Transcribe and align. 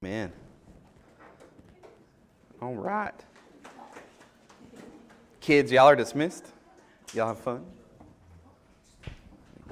Man. 0.00 0.30
All 2.62 2.76
right. 2.76 3.12
Kids, 5.40 5.72
y'all 5.72 5.88
are 5.88 5.96
dismissed. 5.96 6.46
Y'all 7.14 7.26
have 7.26 7.40
fun. 7.40 7.66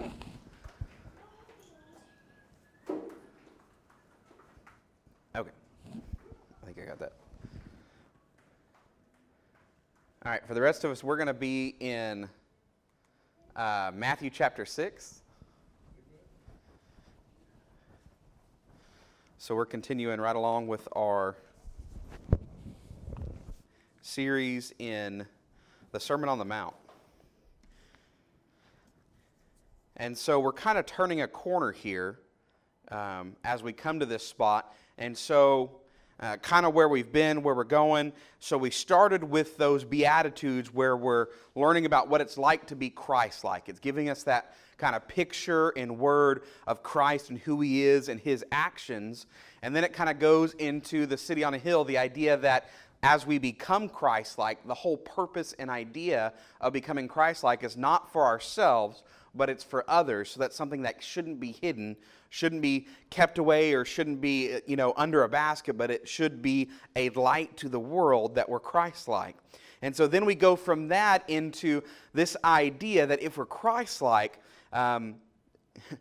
Okay. 0.01 0.11
I 5.37 5.44
think 6.65 6.79
I 6.83 6.85
got 6.87 6.99
that. 6.99 7.13
All 10.24 10.33
right, 10.33 10.45
for 10.45 10.54
the 10.54 10.61
rest 10.61 10.83
of 10.83 10.90
us, 10.90 11.04
we're 11.04 11.17
going 11.17 11.29
to 11.29 11.35
be 11.35 11.77
in 11.79 12.29
uh, 13.54 13.93
Matthew 13.95 14.31
chapter 14.31 14.67
6. 14.67 15.22
So 19.39 19.55
we're 19.55 19.66
continuing 19.66 20.19
right 20.19 20.34
along 20.34 20.66
with 20.66 20.89
our 20.97 21.37
series 24.01 24.73
in 24.79 25.27
the 25.93 26.01
Sermon 26.01 26.31
on 26.31 26.39
the 26.39 26.45
Mount. 26.47 26.75
And 29.99 30.17
so 30.17 30.41
we're 30.41 30.55
kind 30.55 30.79
of 30.79 30.87
turning 30.87 31.21
a 31.21 31.29
corner 31.29 31.71
here 31.71 32.19
um, 32.91 33.37
as 33.45 33.63
we 33.63 33.75
come 33.75 34.01
to 34.01 34.07
this 34.07 34.27
spot. 34.27 34.75
And 34.97 35.17
so, 35.17 35.80
uh, 36.20 36.37
kind 36.38 36.65
of 36.65 36.75
where 36.75 36.88
we've 36.88 37.12
been, 37.12 37.43
where 37.43 37.55
we're 37.55 37.65
going. 37.65 38.12
So, 38.41 38.57
we 38.57 38.70
started 38.70 39.24
with 39.24 39.57
those 39.57 39.84
Beatitudes 39.84 40.73
where 40.73 40.97
we're 40.97 41.29
learning 41.55 41.87
about 41.87 42.09
what 42.09 42.20
it's 42.20 42.38
like 42.38 42.66
to 42.69 42.77
be 42.77 42.91
Christ 42.91 43.45
like. 43.45 43.69
It's 43.69 43.80
giving 43.80 44.09
us 44.09 44.23
that 44.24 44.55
kind 44.79 44.95
of 44.95 45.07
picture 45.09 45.71
and 45.71 45.98
word 45.98 46.43
of 46.66 46.83
Christ 46.83 47.30
and 47.30 47.38
who 47.38 47.60
he 47.60 47.83
is 47.84 48.09
and 48.09 48.21
his 48.21 48.45
actions. 48.52 49.27
And 49.62 49.74
then 49.74 49.84
it 49.84 49.93
kind 49.93 50.10
of 50.10 50.19
goes 50.19 50.55
into 50.55 51.07
the 51.07 51.16
city 51.16 51.45
on 51.45 51.55
a 51.55 51.59
hill, 51.59 51.84
the 51.84 51.98
idea 51.98 52.37
that 52.38 52.69
as 53.02 53.26
we 53.26 53.38
become 53.38 53.88
Christ 53.88 54.38
like, 54.38 54.66
the 54.66 54.74
whole 54.74 54.96
purpose 54.96 55.54
and 55.59 55.71
idea 55.71 56.32
of 56.60 56.73
becoming 56.73 57.09
Christ 57.09 57.45
like 57.45 57.63
is 57.63 57.76
not 57.76 58.13
for 58.13 58.24
ourselves, 58.24 59.02
but 59.37 59.51
it's 59.51 59.65
for 59.65 59.84
others. 59.88 60.30
So 60.30 60.40
that's 60.40 60.56
something 60.56 60.82
that 60.82 61.02
shouldn't 61.02 61.40
be 61.40 61.52
hidden, 61.52 61.96
shouldn't 62.30 62.62
be 62.62 62.87
kept 63.10 63.38
away, 63.38 63.74
or 63.74 63.84
shouldn't 63.84 64.20
be, 64.20 64.60
you 64.66 64.76
know, 64.76 64.92
under 64.96 65.24
a 65.24 65.28
basket, 65.28 65.76
but 65.76 65.90
it 65.90 66.08
should 66.08 66.42
be 66.42 66.70
a 66.94 67.10
light 67.10 67.56
to 67.58 67.68
the 67.68 67.80
world 67.80 68.34
that 68.36 68.48
we're 68.48 68.60
Christ 68.60 69.08
like. 69.08 69.36
And 69.82 69.94
so 69.94 70.06
then 70.06 70.24
we 70.24 70.34
go 70.34 70.56
from 70.56 70.88
that 70.88 71.28
into 71.28 71.82
this 72.12 72.36
idea 72.44 73.06
that 73.06 73.22
if 73.22 73.36
we're 73.36 73.46
Christ 73.46 74.02
like, 74.02 74.40
um, 74.72 75.16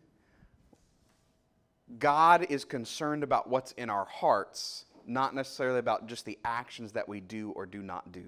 God 2.00 2.48
is 2.50 2.66
concerned 2.66 3.24
about 3.24 3.50
what's 3.50 3.74
in 3.74 3.90
our 3.90 4.06
hearts, 4.06 4.86
not 5.06 5.36
necessarily 5.36 5.80
about 5.80 6.08
just 6.08 6.26
the 6.26 6.40
actions 6.44 6.94
that 6.94 7.08
we 7.08 7.20
do 7.20 7.52
or 7.52 7.66
do 7.66 7.84
not 7.84 8.12
do. 8.12 8.24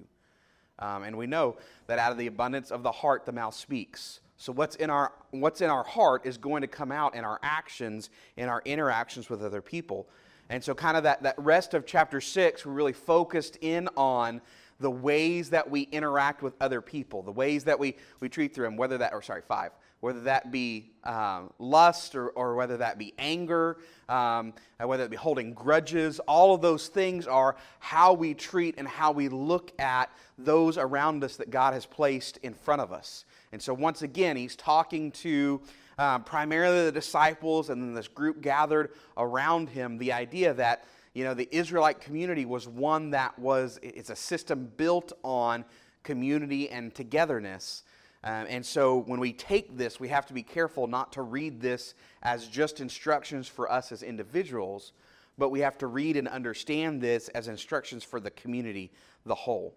Um, 0.78 1.02
and 1.02 1.16
we 1.16 1.26
know 1.26 1.56
that 1.86 1.98
out 1.98 2.12
of 2.12 2.18
the 2.18 2.28
abundance 2.28 2.70
of 2.70 2.82
the 2.82 2.92
heart, 2.92 3.26
the 3.26 3.32
mouth 3.32 3.54
speaks. 3.54 4.20
So 4.38 4.52
what's 4.52 4.76
in 4.76 4.88
our 4.88 5.12
what's 5.30 5.60
in 5.60 5.68
our 5.68 5.84
heart 5.84 6.24
is 6.24 6.38
going 6.38 6.62
to 6.62 6.68
come 6.68 6.90
out 6.90 7.14
in 7.14 7.24
our 7.24 7.38
actions, 7.42 8.08
in 8.36 8.48
our 8.48 8.62
interactions 8.64 9.28
with 9.28 9.42
other 9.42 9.60
people. 9.60 10.08
And 10.48 10.64
so 10.64 10.74
kind 10.74 10.96
of 10.96 11.02
that, 11.02 11.22
that 11.24 11.34
rest 11.38 11.74
of 11.74 11.84
chapter 11.84 12.20
six, 12.20 12.64
we're 12.64 12.72
really 12.72 12.94
focused 12.94 13.58
in 13.60 13.88
on 13.96 14.40
the 14.80 14.90
ways 14.90 15.50
that 15.50 15.68
we 15.68 15.82
interact 15.82 16.42
with 16.42 16.54
other 16.60 16.80
people, 16.80 17.22
the 17.22 17.32
ways 17.32 17.64
that 17.64 17.78
we, 17.78 17.96
we 18.20 18.28
treat 18.28 18.54
them, 18.54 18.76
whether 18.76 18.96
that, 18.98 19.12
or 19.12 19.20
sorry, 19.20 19.42
five, 19.42 19.72
whether 20.00 20.20
that 20.20 20.52
be 20.52 20.92
um, 21.02 21.52
lust 21.58 22.14
or, 22.14 22.30
or 22.30 22.54
whether 22.54 22.76
that 22.76 22.96
be 22.96 23.12
anger, 23.18 23.78
um, 24.08 24.54
whether 24.78 25.04
it 25.04 25.10
be 25.10 25.16
holding 25.16 25.52
grudges, 25.52 26.20
all 26.20 26.54
of 26.54 26.62
those 26.62 26.86
things 26.86 27.26
are 27.26 27.56
how 27.80 28.12
we 28.12 28.34
treat 28.34 28.76
and 28.78 28.86
how 28.86 29.10
we 29.10 29.28
look 29.28 29.72
at 29.80 30.10
those 30.38 30.78
around 30.78 31.24
us 31.24 31.36
that 31.36 31.50
God 31.50 31.74
has 31.74 31.84
placed 31.84 32.38
in 32.38 32.54
front 32.54 32.80
of 32.80 32.92
us. 32.92 33.24
And 33.52 33.62
so, 33.62 33.72
once 33.72 34.02
again, 34.02 34.36
he's 34.36 34.56
talking 34.56 35.10
to 35.12 35.60
um, 35.98 36.22
primarily 36.24 36.84
the 36.84 36.92
disciples 36.92 37.70
and 37.70 37.82
then 37.82 37.94
this 37.94 38.08
group 38.08 38.40
gathered 38.40 38.90
around 39.16 39.68
him. 39.68 39.98
The 39.98 40.12
idea 40.12 40.54
that, 40.54 40.84
you 41.14 41.24
know, 41.24 41.34
the 41.34 41.48
Israelite 41.50 42.00
community 42.00 42.44
was 42.44 42.68
one 42.68 43.10
that 43.10 43.38
was, 43.38 43.78
it's 43.82 44.10
a 44.10 44.16
system 44.16 44.70
built 44.76 45.12
on 45.24 45.64
community 46.04 46.70
and 46.70 46.94
togetherness. 46.94 47.82
Um, 48.24 48.46
and 48.48 48.64
so 48.64 48.98
when 49.06 49.20
we 49.20 49.32
take 49.32 49.76
this, 49.76 50.00
we 50.00 50.08
have 50.08 50.26
to 50.26 50.34
be 50.34 50.42
careful 50.42 50.86
not 50.86 51.12
to 51.12 51.22
read 51.22 51.60
this 51.60 51.94
as 52.22 52.48
just 52.48 52.80
instructions 52.80 53.48
for 53.48 53.70
us 53.70 53.92
as 53.92 54.02
individuals, 54.02 54.92
but 55.36 55.50
we 55.50 55.60
have 55.60 55.78
to 55.78 55.86
read 55.86 56.16
and 56.16 56.26
understand 56.28 57.00
this 57.00 57.28
as 57.28 57.48
instructions 57.48 58.02
for 58.02 58.20
the 58.20 58.30
community, 58.30 58.90
the 59.24 59.34
whole. 59.34 59.74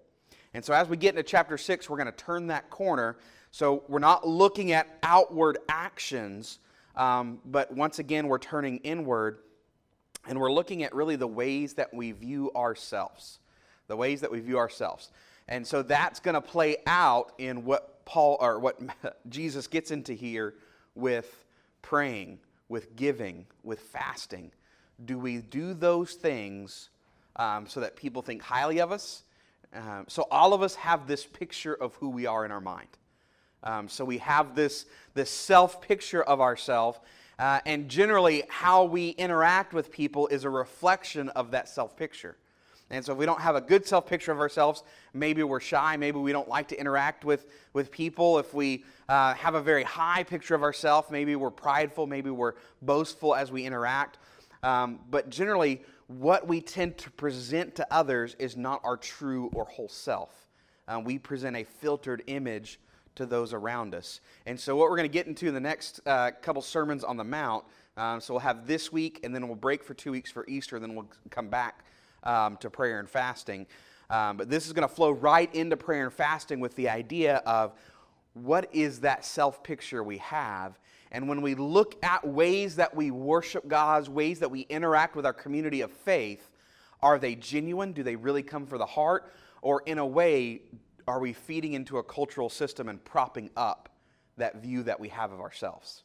And 0.54 0.66
so 0.66 0.74
as 0.74 0.88
we 0.88 0.98
get 0.98 1.10
into 1.10 1.24
chapter 1.24 1.58
6, 1.58 1.90
we're 1.90 1.98
going 1.98 2.08
to 2.08 2.12
turn 2.12 2.48
that 2.48 2.70
corner 2.70 3.18
so 3.52 3.84
we're 3.90 4.00
not 4.00 4.26
looking 4.28 4.72
at 4.72 4.88
outward 5.04 5.58
actions, 5.68 6.60
um, 6.96 7.40
but 7.46 7.72
once 7.74 8.00
again, 8.00 8.28
we're 8.28 8.40
turning 8.40 8.78
inward 8.78 9.40
and 10.28 10.40
we're 10.40 10.52
looking 10.52 10.84
at 10.84 10.96
really 10.96 11.18
the 11.18 11.28
ways 11.28 11.74
that 11.74 11.94
we 11.94 12.12
view 12.12 12.52
ourselves. 12.56 13.40
The 13.88 13.98
ways 13.98 14.22
that 14.22 14.32
we 14.32 14.40
view 14.40 14.58
ourselves. 14.58 15.12
And 15.50 15.68
so 15.68 15.84
that's 15.84 16.22
going 16.22 16.36
to 16.36 16.42
play 16.42 16.78
out 16.88 17.34
in 17.38 17.66
what 17.66 18.06
Paul 18.06 18.38
or 18.40 18.58
what 18.60 18.80
Jesus 19.30 19.68
gets 19.68 19.92
into 19.92 20.14
here 20.14 20.56
with 20.96 21.46
praying, 21.82 22.40
with 22.70 22.96
giving, 22.96 23.46
with 23.64 23.80
fasting. 23.80 24.52
Do 25.04 25.18
we 25.18 25.40
do 25.40 25.74
those 25.74 26.14
things 26.14 26.90
um, 27.36 27.68
so 27.68 27.82
that 27.82 27.98
people 27.98 28.22
think 28.22 28.42
highly 28.42 28.80
of 28.80 28.94
us? 28.94 29.24
Um, 29.74 30.06
so 30.08 30.26
all 30.32 30.54
of 30.54 30.62
us 30.62 30.76
have 30.76 31.08
this 31.08 31.26
picture 31.26 31.74
of 31.74 31.96
who 31.96 32.10
we 32.10 32.26
are 32.26 32.46
in 32.46 32.52
our 32.52 32.62
mind. 32.62 32.90
Um, 33.64 33.88
so 33.88 34.04
we 34.04 34.18
have 34.20 34.56
this, 34.56 34.86
this 35.14 35.30
self 35.30 35.82
picture 35.82 36.24
of 36.24 36.42
ourselves. 36.42 37.00
Uh, 37.40 37.60
and 37.66 37.90
generally, 37.90 38.44
how 38.50 38.84
we 38.84 39.10
interact 39.10 39.74
with 39.74 39.92
people 39.92 40.28
is 40.28 40.44
a 40.44 40.50
reflection 40.50 41.30
of 41.30 41.52
that 41.52 41.68
self 41.68 41.96
picture. 41.96 42.38
And 42.92 43.04
so, 43.06 43.14
if 43.14 43.18
we 43.18 43.26
don't 43.26 43.42
have 43.42 43.56
a 43.56 43.62
good 43.62 43.86
self 43.86 44.06
picture 44.06 44.32
of 44.32 44.40
ourselves, 44.40 44.84
maybe 45.14 45.44
we're 45.44 45.62
shy, 45.62 45.98
maybe 45.98 46.20
we 46.20 46.32
don't 46.32 46.50
like 46.50 46.68
to 46.68 46.80
interact 46.80 47.24
with, 47.24 47.48
with 47.74 47.90
people. 47.90 48.38
If 48.38 48.54
we 48.54 48.84
uh, 49.08 49.34
have 49.36 49.56
a 49.56 49.62
very 49.62 49.84
high 49.84 50.24
picture 50.24 50.56
of 50.56 50.62
ourselves, 50.62 51.10
maybe 51.10 51.36
we're 51.36 51.52
prideful, 51.52 52.06
maybe 52.06 52.30
we're 52.30 52.54
boastful 52.82 53.34
as 53.34 53.52
we 53.52 53.66
interact. 53.66 54.18
Um, 54.62 55.00
but 55.10 55.30
generally, 55.30 55.82
what 56.08 56.48
we 56.48 56.62
tend 56.62 56.98
to 57.00 57.12
present 57.12 57.76
to 57.76 57.88
others 57.92 58.36
is 58.38 58.58
not 58.58 58.82
our 58.84 58.98
true 58.98 59.50
or 59.56 59.66
whole 59.66 59.90
self. 59.90 60.48
Uh, 60.88 61.02
we 61.04 61.18
present 61.18 61.56
a 61.56 61.64
filtered 61.64 62.22
image 62.28 62.80
to 63.16 63.26
those 63.26 63.54
around 63.54 63.94
us. 63.96 64.22
And 64.46 64.60
so, 64.60 64.76
what 64.76 64.90
we're 64.90 64.98
going 64.98 65.10
to 65.10 65.14
get 65.14 65.28
into 65.28 65.48
in 65.48 65.54
the 65.54 65.60
next 65.60 66.00
uh, 66.06 66.32
couple 66.42 66.62
sermons 66.62 67.04
on 67.04 67.18
the 67.18 67.24
Mount, 67.24 67.66
um, 67.98 68.22
so 68.22 68.34
we'll 68.34 68.42
have 68.42 68.68
this 68.68 68.92
week, 68.92 69.20
and 69.24 69.36
then 69.36 69.48
we'll 69.48 69.56
break 69.56 69.84
for 69.84 69.94
two 69.94 70.12
weeks 70.12 70.32
for 70.32 70.46
Easter, 70.48 70.76
and 70.76 70.84
then 70.84 70.96
we'll 70.96 71.10
come 71.30 71.50
back 71.50 71.84
um, 72.24 72.58
to 72.58 72.70
prayer 72.70 73.00
and 73.00 73.10
fasting. 73.10 73.68
Um, 74.10 74.38
but 74.38 74.50
this 74.50 74.68
is 74.68 74.74
going 74.74 74.88
to 74.88 74.94
flow 74.94 75.12
right 75.12 75.54
into 75.56 75.78
prayer 75.78 76.04
and 76.04 76.14
fasting 76.14 76.60
with 76.60 76.76
the 76.76 76.90
idea 76.90 77.38
of 77.46 77.74
what 78.34 78.74
is 78.74 79.00
that 79.02 79.26
self 79.26 79.64
picture 79.64 80.04
we 80.04 80.18
have. 80.20 80.80
And 81.12 81.28
when 81.28 81.42
we 81.42 81.56
look 81.56 81.96
at 82.04 82.26
ways 82.26 82.78
that 82.78 82.96
we 82.96 83.12
worship 83.12 83.68
God's, 83.68 84.10
ways 84.10 84.40
that 84.40 84.50
we 84.50 84.62
interact 84.62 85.16
with 85.16 85.26
our 85.26 85.34
community 85.34 85.82
of 85.82 85.92
faith, 85.92 86.50
are 87.02 87.20
they 87.20 87.36
genuine? 87.36 87.92
Do 87.92 88.04
they 88.04 88.16
really 88.16 88.44
come 88.44 88.66
for 88.66 88.78
the 88.78 88.86
heart? 88.86 89.32
Or 89.62 89.84
in 89.86 89.98
a 89.98 90.06
way, 90.06 90.62
are 91.12 91.20
we 91.20 91.34
feeding 91.34 91.74
into 91.74 91.98
a 91.98 92.04
cultural 92.04 92.50
system 92.50 92.88
and 92.88 93.04
propping 93.04 93.50
up 93.58 93.90
that 94.38 94.62
view 94.62 94.84
that 94.84 95.00
we 95.00 95.10
have 95.10 95.34
of 95.34 95.42
ourselves? 95.42 96.04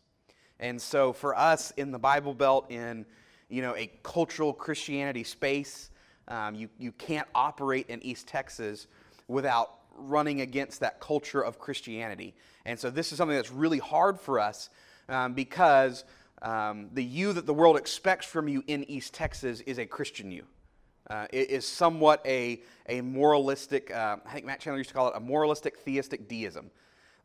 And 0.59 0.83
so 0.83 1.13
for 1.13 1.37
us 1.37 1.71
in 1.73 1.93
the 1.93 1.99
Bible 1.99 2.35
Belt, 2.35 2.71
in 2.71 3.07
you 3.49 3.63
know 3.63 3.77
a 3.77 3.91
cultural 4.03 4.53
Christianity 4.53 5.23
space, 5.23 5.91
um, 6.27 6.57
you, 6.57 6.69
you 6.79 6.91
can't 6.93 7.29
operate 7.35 7.87
in 7.89 8.03
East 8.03 8.27
Texas 8.27 8.89
without 9.29 9.79
running 9.97 10.41
against 10.41 10.81
that 10.81 11.01
culture 11.01 11.41
of 11.41 11.59
Christianity. 11.59 12.35
And 12.65 12.79
so 12.79 12.91
this 12.91 13.13
is 13.13 13.19
something 13.19 13.37
that's 13.37 13.53
really 13.53 13.79
hard 13.79 14.21
for 14.21 14.41
us 14.41 14.71
um, 15.09 15.35
because 15.35 16.05
um, 16.43 16.89
the 16.93 17.05
you 17.05 17.33
that 17.33 17.47
the 17.47 17.55
world 17.55 17.77
expects 17.77 18.27
from 18.27 18.49
you 18.49 18.65
in 18.67 18.83
East 18.91 19.15
Texas 19.15 19.61
is 19.61 19.79
a 19.79 19.87
Christian 19.87 20.33
you. 20.33 20.45
Uh, 21.09 21.27
is 21.33 21.65
somewhat 21.65 22.21
a, 22.27 22.61
a 22.89 23.01
moralistic, 23.01 23.95
uh, 23.95 24.17
I 24.27 24.33
think 24.33 24.45
Matt 24.45 24.59
Chandler 24.59 24.79
used 24.79 24.89
to 24.91 24.95
call 24.95 25.09
it 25.09 25.15
a 25.15 25.21
moralistic 25.21 25.79
theistic 25.79 26.27
deism. 26.27 26.69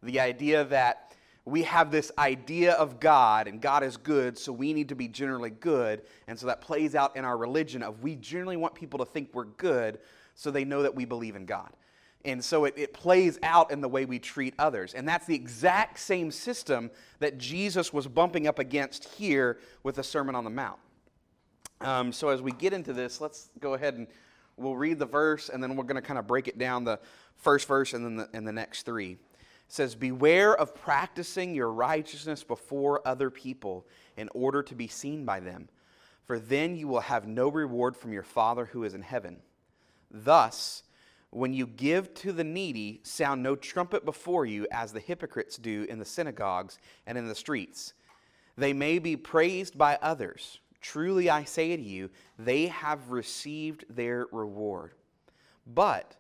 The 0.04 0.20
idea 0.20 0.64
that 0.66 1.16
we 1.46 1.64
have 1.64 1.90
this 1.90 2.12
idea 2.18 2.74
of 2.74 3.00
God 3.00 3.48
and 3.48 3.60
God 3.60 3.84
is 3.84 3.98
good, 3.98 4.38
so 4.38 4.52
we 4.54 4.74
need 4.74 4.90
to 4.90 4.96
be 4.96 5.08
generally 5.08 5.50
good. 5.50 6.04
And 6.28 6.38
so 6.38 6.46
that 6.46 6.62
plays 6.62 6.94
out 6.94 7.16
in 7.16 7.26
our 7.26 7.38
religion 7.38 7.82
of 7.82 8.04
we 8.04 8.16
generally 8.16 8.58
want 8.58 8.76
people 8.76 9.00
to 9.00 9.06
think 9.06 9.30
we're 9.34 9.46
good 9.46 9.98
so 10.36 10.52
they 10.52 10.66
know 10.66 10.84
that 10.84 10.94
we 10.94 11.06
believe 11.06 11.36
in 11.36 11.46
God. 11.46 11.72
And 12.24 12.44
so 12.44 12.66
it, 12.66 12.76
it 12.78 12.94
plays 12.94 13.40
out 13.42 13.72
in 13.72 13.82
the 13.82 13.90
way 13.90 14.06
we 14.06 14.20
treat 14.20 14.54
others. 14.60 14.94
And 14.94 15.08
that's 15.08 15.26
the 15.26 15.34
exact 15.34 15.98
same 16.00 16.30
system 16.30 16.92
that 17.20 17.40
Jesus 17.40 17.92
was 17.92 18.08
bumping 18.08 18.48
up 18.48 18.60
against 18.60 19.06
here 19.06 19.58
with 19.82 19.96
the 19.96 20.04
Sermon 20.04 20.36
on 20.36 20.44
the 20.44 20.52
Mount. 20.52 20.78
Um, 21.84 22.12
so 22.12 22.30
as 22.30 22.42
we 22.42 22.52
get 22.52 22.74
into 22.74 22.94
this, 22.94 23.20
let's 23.20 23.50
go 23.60 23.74
ahead 23.74 23.96
and 23.96 24.08
we'll 24.56 24.76
read 24.76 25.00
the 25.00 25.06
verse, 25.06 25.50
and 25.50 25.64
then 25.64 25.76
we're 25.76 25.84
going 25.84 25.96
to 25.96 26.02
kind 26.02 26.20
of 26.20 26.28
break 26.28 26.48
it 26.48 26.58
down 26.58 26.84
the 26.84 27.00
first 27.38 27.68
verse 27.68 27.94
and 27.94 28.06
then 28.06 28.16
the, 28.18 28.30
and 28.34 28.48
the 28.48 28.52
next 28.52 28.84
three. 28.84 29.14
It 29.14 29.20
says, 29.68 29.96
Beware 29.96 30.56
of 30.56 30.76
practicing 30.76 31.56
your 31.56 31.72
righteousness 31.72 32.44
before 32.44 33.06
other 33.06 33.32
people 33.32 33.88
in 34.16 34.30
order 34.34 34.62
to 34.64 34.76
be 34.76 34.88
seen 34.88 35.26
by 35.26 35.40
them, 35.40 35.70
for 36.26 36.38
then 36.38 36.76
you 36.76 36.88
will 36.88 37.02
have 37.02 37.28
no 37.28 37.50
reward 37.50 37.98
from 37.98 38.14
your 38.14 38.24
Father 38.24 38.66
who 38.66 38.84
is 38.84 38.94
in 38.94 39.02
heaven. 39.02 39.38
Thus, 40.12 40.84
when 41.32 41.54
you 41.54 41.66
give 41.66 42.14
to 42.16 42.32
the 42.32 42.44
needy, 42.44 43.00
sound 43.04 43.42
no 43.42 43.56
trumpet 43.56 44.06
before 44.06 44.46
you, 44.46 44.68
as 44.72 44.94
the 44.94 45.00
hypocrites 45.00 45.58
do 45.58 45.88
in 45.90 45.98
the 45.98 46.06
synagogues 46.06 46.78
and 47.08 47.18
in 47.18 47.28
the 47.28 47.36
streets. 47.36 47.94
They 48.58 48.74
may 48.74 49.00
be 49.00 49.16
praised 49.16 49.78
by 49.78 49.98
others. 50.02 50.60
Truly 50.82 51.30
I 51.30 51.44
say 51.44 51.76
to 51.76 51.82
you, 51.82 52.10
they 52.40 52.68
have 52.68 53.12
received 53.12 53.86
their 53.90 54.28
reward. 54.32 54.94
But 55.68 56.16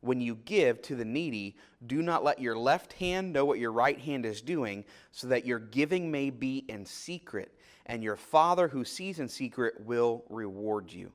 when 0.00 0.20
you 0.20 0.36
give 0.44 0.82
to 0.82 0.94
the 0.94 1.04
needy, 1.04 1.56
do 1.86 2.02
not 2.02 2.22
let 2.22 2.40
your 2.40 2.56
left 2.56 2.92
hand 2.94 3.32
know 3.32 3.44
what 3.44 3.58
your 3.58 3.72
right 3.72 3.98
hand 3.98 4.24
is 4.24 4.40
doing, 4.40 4.84
so 5.10 5.26
that 5.28 5.46
your 5.46 5.58
giving 5.58 6.10
may 6.10 6.30
be 6.30 6.64
in 6.68 6.84
secret, 6.84 7.52
and 7.86 8.04
your 8.04 8.16
Father 8.16 8.68
who 8.68 8.84
sees 8.84 9.18
in 9.18 9.28
secret 9.28 9.74
will 9.80 10.24
reward 10.28 10.92
you. 10.92 11.10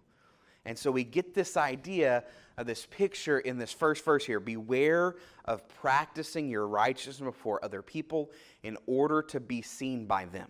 And 0.65 0.77
so 0.77 0.91
we 0.91 1.03
get 1.03 1.33
this 1.33 1.55
idea 1.55 2.23
of 2.57 2.67
this 2.67 2.85
picture 2.85 3.39
in 3.39 3.57
this 3.57 3.71
first 3.71 4.03
verse 4.03 4.25
here 4.25 4.39
Beware 4.39 5.15
of 5.45 5.67
practicing 5.69 6.49
your 6.49 6.67
righteousness 6.67 7.19
before 7.19 7.63
other 7.63 7.81
people 7.81 8.31
in 8.63 8.77
order 8.85 9.21
to 9.23 9.39
be 9.39 9.61
seen 9.61 10.05
by 10.05 10.25
them. 10.25 10.49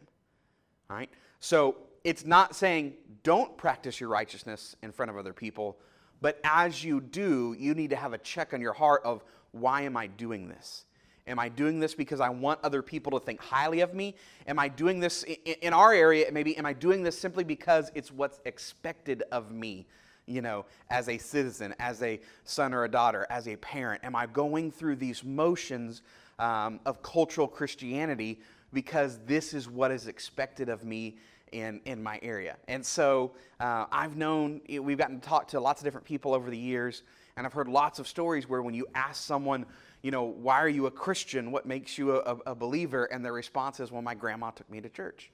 All 0.90 0.98
right? 0.98 1.10
So 1.40 1.78
it's 2.04 2.26
not 2.26 2.56
saying 2.56 2.94
don't 3.24 3.58
practice 3.58 4.00
your 4.00 4.10
righteousness 4.10 4.76
in 4.82 4.92
front 4.92 5.12
of 5.12 5.18
other 5.18 5.34
people, 5.34 5.78
but 6.22 6.40
as 6.44 6.84
you 6.84 7.02
do, 7.02 7.56
you 7.58 7.74
need 7.74 7.90
to 7.92 7.96
have 7.96 8.14
a 8.14 8.18
check 8.18 8.54
on 8.54 8.62
your 8.62 8.74
heart 8.74 9.02
of 9.04 9.24
why 9.52 9.82
am 9.82 9.98
I 9.98 10.08
doing 10.08 10.48
this? 10.48 10.86
Am 11.28 11.38
I 11.38 11.50
doing 11.50 11.80
this 11.80 11.94
because 11.94 12.20
I 12.20 12.30
want 12.30 12.60
other 12.64 12.82
people 12.82 13.12
to 13.20 13.24
think 13.24 13.40
highly 13.40 13.82
of 13.82 13.94
me? 13.94 14.16
Am 14.48 14.58
I 14.58 14.68
doing 14.68 15.00
this 15.00 15.24
in 15.62 15.74
our 15.74 15.94
area? 15.94 16.26
Maybe, 16.32 16.58
am 16.58 16.66
I 16.66 16.74
doing 16.74 17.04
this 17.04 17.18
simply 17.18 17.44
because 17.44 17.92
it's 17.94 18.12
what's 18.12 18.40
expected 18.46 19.24
of 19.32 19.52
me? 19.52 19.86
you 20.30 20.42
know, 20.42 20.66
as 20.92 21.10
a 21.10 21.18
citizen, 21.18 21.74
as 21.80 22.02
a 22.04 22.20
son 22.44 22.74
or 22.74 22.84
a 22.84 22.88
daughter, 22.88 23.26
as 23.30 23.48
a 23.48 23.56
parent? 23.58 24.04
Am 24.04 24.16
I 24.16 24.28
going 24.28 24.72
through 24.72 24.98
these 24.98 25.24
motions 25.24 26.04
um, 26.38 26.80
of 26.86 27.02
cultural 27.02 27.48
Christianity 27.48 28.40
because 28.74 29.20
this 29.26 29.54
is 29.54 29.70
what 29.70 29.92
is 29.92 30.08
expected 30.08 30.70
of 30.70 30.84
me 30.84 31.18
in, 31.52 31.82
in 31.86 32.02
my 32.02 32.20
area? 32.22 32.58
And 32.68 32.86
so 32.86 33.32
uh, 33.60 33.86
I've 33.92 34.16
known, 34.16 34.62
we've 34.68 34.98
gotten 34.98 35.20
to 35.20 35.28
talk 35.28 35.48
to 35.50 35.60
lots 35.60 35.82
of 35.82 35.86
different 35.86 36.06
people 36.06 36.34
over 36.34 36.50
the 36.50 36.58
years, 36.58 37.04
and 37.38 37.46
I've 37.46 37.54
heard 37.54 37.68
lots 37.68 38.00
of 38.00 38.08
stories 38.08 38.48
where 38.48 38.62
when 38.62 38.74
you 38.74 38.86
ask 38.96 39.24
someone, 39.24 39.66
you 40.02 40.12
know, 40.12 40.24
why 40.24 40.60
are 40.62 40.70
you 40.70 40.86
a 40.86 40.92
Christian? 40.92 41.52
What 41.52 41.66
makes 41.66 41.98
you 41.98 42.18
a, 42.18 42.38
a 42.46 42.56
believer? 42.56 43.06
And 43.06 43.24
their 43.24 43.34
response 43.34 43.80
is, 43.80 43.92
well, 43.92 44.02
my 44.02 44.16
grandma 44.16 44.52
took 44.52 44.70
me 44.70 44.82
to 44.82 44.90
church. 44.90 45.32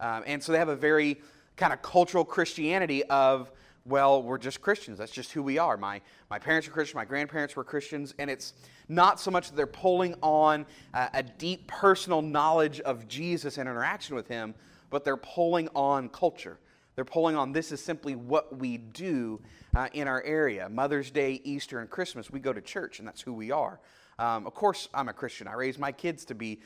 Um, 0.00 0.22
and 0.26 0.42
so 0.42 0.52
they 0.52 0.58
have 0.58 0.68
a 0.68 0.76
very 0.76 1.20
kind 1.56 1.72
of 1.72 1.82
cultural 1.82 2.24
Christianity 2.24 3.02
of, 3.04 3.50
well, 3.84 4.22
we're 4.22 4.38
just 4.38 4.60
Christians. 4.60 4.98
That's 4.98 5.12
just 5.12 5.32
who 5.32 5.42
we 5.42 5.58
are. 5.58 5.76
My, 5.76 6.00
my 6.30 6.38
parents 6.38 6.66
were 6.68 6.74
Christians, 6.74 6.94
my 6.94 7.04
grandparents 7.04 7.56
were 7.56 7.64
Christians, 7.64 8.14
and 8.18 8.30
it's 8.30 8.52
not 8.88 9.20
so 9.20 9.30
much 9.30 9.48
that 9.48 9.56
they're 9.56 9.66
pulling 9.66 10.14
on 10.22 10.66
a 10.94 11.22
deep 11.22 11.66
personal 11.66 12.22
knowledge 12.22 12.80
of 12.80 13.08
Jesus 13.08 13.58
and 13.58 13.68
interaction 13.68 14.14
with 14.14 14.28
Him, 14.28 14.54
but 14.90 15.04
they're 15.04 15.16
pulling 15.16 15.68
on 15.74 16.08
culture. 16.08 16.58
They're 16.94 17.04
pulling 17.04 17.36
on 17.36 17.52
this 17.52 17.70
is 17.70 17.82
simply 17.82 18.16
what 18.16 18.58
we 18.58 18.78
do 18.78 19.40
uh, 19.76 19.88
in 19.92 20.08
our 20.08 20.22
area. 20.24 20.68
Mother's 20.68 21.10
Day, 21.10 21.40
Easter, 21.44 21.78
and 21.78 21.88
Christmas, 21.88 22.30
we 22.30 22.40
go 22.40 22.52
to 22.52 22.60
church, 22.60 22.98
and 22.98 23.06
that's 23.06 23.20
who 23.20 23.32
we 23.32 23.52
are. 23.52 23.78
Um, 24.18 24.46
of 24.46 24.54
course, 24.54 24.88
I'm 24.92 25.08
a 25.08 25.12
Christian. 25.12 25.46
I 25.46 25.52
raised 25.52 25.78
my 25.78 25.92
kids 25.92 26.24
to 26.24 26.34
be 26.34 26.58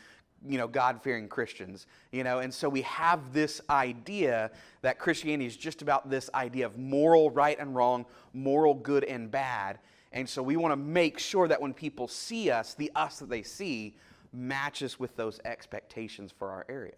you 0.46 0.58
know, 0.58 0.66
God-fearing 0.66 1.28
Christians, 1.28 1.86
you 2.10 2.24
know, 2.24 2.40
and 2.40 2.52
so 2.52 2.68
we 2.68 2.82
have 2.82 3.32
this 3.32 3.60
idea 3.70 4.50
that 4.82 4.98
Christianity 4.98 5.46
is 5.46 5.56
just 5.56 5.82
about 5.82 6.10
this 6.10 6.28
idea 6.34 6.66
of 6.66 6.78
moral 6.78 7.30
right 7.30 7.58
and 7.58 7.74
wrong, 7.74 8.06
moral 8.32 8.74
good 8.74 9.04
and 9.04 9.30
bad, 9.30 9.78
and 10.12 10.28
so 10.28 10.42
we 10.42 10.56
want 10.56 10.72
to 10.72 10.76
make 10.76 11.18
sure 11.18 11.48
that 11.48 11.60
when 11.60 11.72
people 11.72 12.06
see 12.06 12.50
us, 12.50 12.74
the 12.74 12.90
us 12.94 13.18
that 13.18 13.30
they 13.30 13.42
see 13.42 13.96
matches 14.32 14.98
with 14.98 15.16
those 15.16 15.40
expectations 15.44 16.32
for 16.36 16.50
our 16.50 16.66
area. 16.68 16.94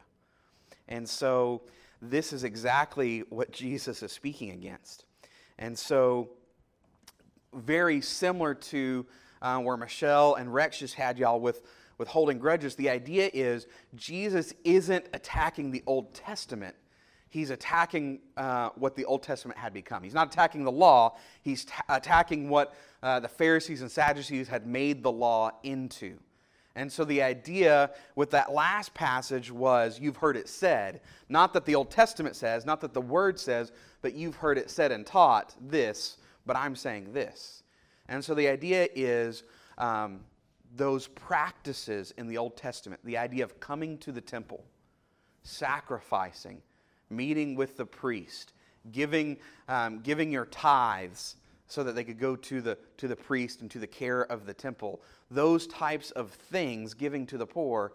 And 0.88 1.08
so 1.08 1.62
this 2.02 2.32
is 2.32 2.44
exactly 2.44 3.20
what 3.30 3.50
Jesus 3.52 4.02
is 4.02 4.12
speaking 4.12 4.50
against. 4.50 5.04
And 5.58 5.78
so, 5.78 6.30
very 7.52 8.00
similar 8.00 8.54
to 8.54 9.06
uh, 9.40 9.58
where 9.58 9.76
Michelle 9.76 10.34
and 10.34 10.52
Rex 10.52 10.78
just 10.78 10.94
had 10.94 11.18
y'all 11.18 11.38
with 11.38 11.62
with 11.98 12.08
holding 12.08 12.38
grudges, 12.38 12.74
the 12.74 12.90
idea 12.90 13.30
is 13.32 13.66
Jesus 13.94 14.52
isn't 14.64 15.06
attacking 15.12 15.70
the 15.70 15.82
Old 15.86 16.14
Testament. 16.14 16.74
He's 17.30 17.50
attacking 17.50 18.20
uh, 18.36 18.70
what 18.76 18.94
the 18.94 19.04
Old 19.04 19.22
Testament 19.22 19.58
had 19.58 19.72
become. 19.72 20.02
He's 20.02 20.14
not 20.14 20.32
attacking 20.32 20.64
the 20.64 20.72
law, 20.72 21.16
he's 21.42 21.64
t- 21.64 21.72
attacking 21.88 22.48
what 22.48 22.74
uh, 23.02 23.20
the 23.20 23.28
Pharisees 23.28 23.82
and 23.82 23.90
Sadducees 23.90 24.48
had 24.48 24.66
made 24.66 25.02
the 25.02 25.10
law 25.10 25.50
into. 25.62 26.18
And 26.76 26.90
so 26.90 27.04
the 27.04 27.22
idea 27.22 27.90
with 28.16 28.30
that 28.30 28.52
last 28.52 28.94
passage 28.94 29.50
was 29.50 30.00
you've 30.00 30.16
heard 30.16 30.36
it 30.36 30.48
said, 30.48 31.00
not 31.28 31.52
that 31.52 31.64
the 31.64 31.74
Old 31.74 31.90
Testament 31.90 32.34
says, 32.34 32.66
not 32.66 32.80
that 32.80 32.94
the 32.94 33.00
Word 33.00 33.38
says, 33.38 33.72
but 34.02 34.14
you've 34.14 34.36
heard 34.36 34.58
it 34.58 34.70
said 34.70 34.90
and 34.90 35.06
taught 35.06 35.54
this, 35.60 36.16
but 36.46 36.56
I'm 36.56 36.74
saying 36.74 37.12
this. 37.12 37.62
And 38.08 38.24
so 38.24 38.34
the 38.34 38.48
idea 38.48 38.88
is 38.94 39.44
um, 39.78 40.20
those 40.76 41.06
practices 41.06 42.12
in 42.18 42.26
the 42.26 42.38
Old 42.38 42.56
Testament, 42.56 43.00
the 43.04 43.18
idea 43.18 43.44
of 43.44 43.60
coming 43.60 43.98
to 43.98 44.12
the 44.12 44.20
temple, 44.20 44.64
sacrificing, 45.42 46.62
meeting 47.10 47.54
with 47.54 47.76
the 47.76 47.86
priest, 47.86 48.52
giving, 48.92 49.38
um, 49.68 50.00
giving 50.00 50.30
your 50.30 50.46
tithes 50.46 51.36
so 51.66 51.82
that 51.84 51.94
they 51.94 52.04
could 52.04 52.18
go 52.18 52.36
to 52.36 52.60
the, 52.60 52.76
to 52.98 53.08
the 53.08 53.16
priest 53.16 53.60
and 53.60 53.70
to 53.70 53.78
the 53.78 53.86
care 53.86 54.22
of 54.22 54.46
the 54.46 54.54
temple, 54.54 55.00
those 55.30 55.66
types 55.66 56.10
of 56.12 56.30
things, 56.30 56.94
giving 56.94 57.26
to 57.26 57.38
the 57.38 57.46
poor, 57.46 57.92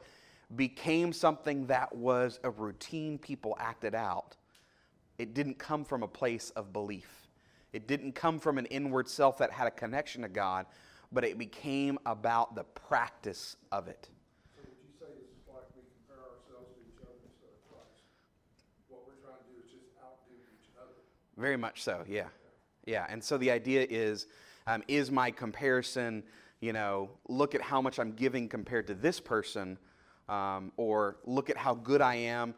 became 0.55 1.13
something 1.13 1.67
that 1.67 1.95
was 1.95 2.39
a 2.43 2.49
routine 2.49 3.17
people 3.17 3.55
acted 3.59 3.93
out. 3.93 4.35
It 5.17 5.33
didn't 5.33 5.59
come 5.59 5.85
from 5.85 6.01
a 6.01 6.07
place 6.07 6.49
of 6.51 6.73
belief. 6.73 7.27
It 7.71 7.87
didn't 7.87 8.13
come 8.13 8.39
from 8.39 8.57
an 8.57 8.65
inward 8.67 9.07
self 9.07 9.37
that 9.37 9.51
had 9.51 9.67
a 9.67 9.71
connection 9.71 10.23
to 10.23 10.29
God, 10.29 10.65
but 11.11 11.23
it 11.23 11.37
became 11.37 11.97
about 12.05 12.55
the 12.55 12.63
practice 12.63 13.55
of 13.71 13.87
it. 13.87 14.09
So 14.55 14.61
would 14.63 14.77
you 14.81 14.93
say 14.99 15.05
it's 15.17 15.47
like 15.47 15.65
we 15.75 15.81
compare 16.05 16.23
ourselves 16.23 16.73
to 16.75 16.81
each 16.85 17.01
other 17.01 17.17
instead 17.25 17.49
of 17.49 17.61
Christ? 17.69 18.03
What 18.87 19.01
we're 19.07 19.17
trying 19.23 19.41
to 19.41 19.49
do 19.49 19.57
is 19.65 19.71
just 19.71 19.89
outdo 20.03 20.35
each 20.53 20.69
other. 20.77 20.93
Very 21.37 21.57
much 21.57 21.83
so, 21.83 22.03
yeah. 22.07 22.27
Yeah, 22.85 23.05
and 23.09 23.23
so 23.23 23.37
the 23.37 23.51
idea 23.51 23.85
is 23.89 24.27
um, 24.67 24.83
is 24.87 25.11
my 25.11 25.31
comparison, 25.31 26.23
you 26.59 26.73
know, 26.73 27.09
look 27.27 27.55
at 27.55 27.61
how 27.61 27.81
much 27.81 27.99
I'm 27.99 28.13
giving 28.13 28.47
compared 28.47 28.87
to 28.87 28.93
this 28.93 29.19
person, 29.19 29.77
um, 30.27 30.71
or 30.77 31.17
look 31.25 31.49
at 31.49 31.57
how 31.57 31.73
good 31.73 32.01
I 32.01 32.15
am 32.15 32.53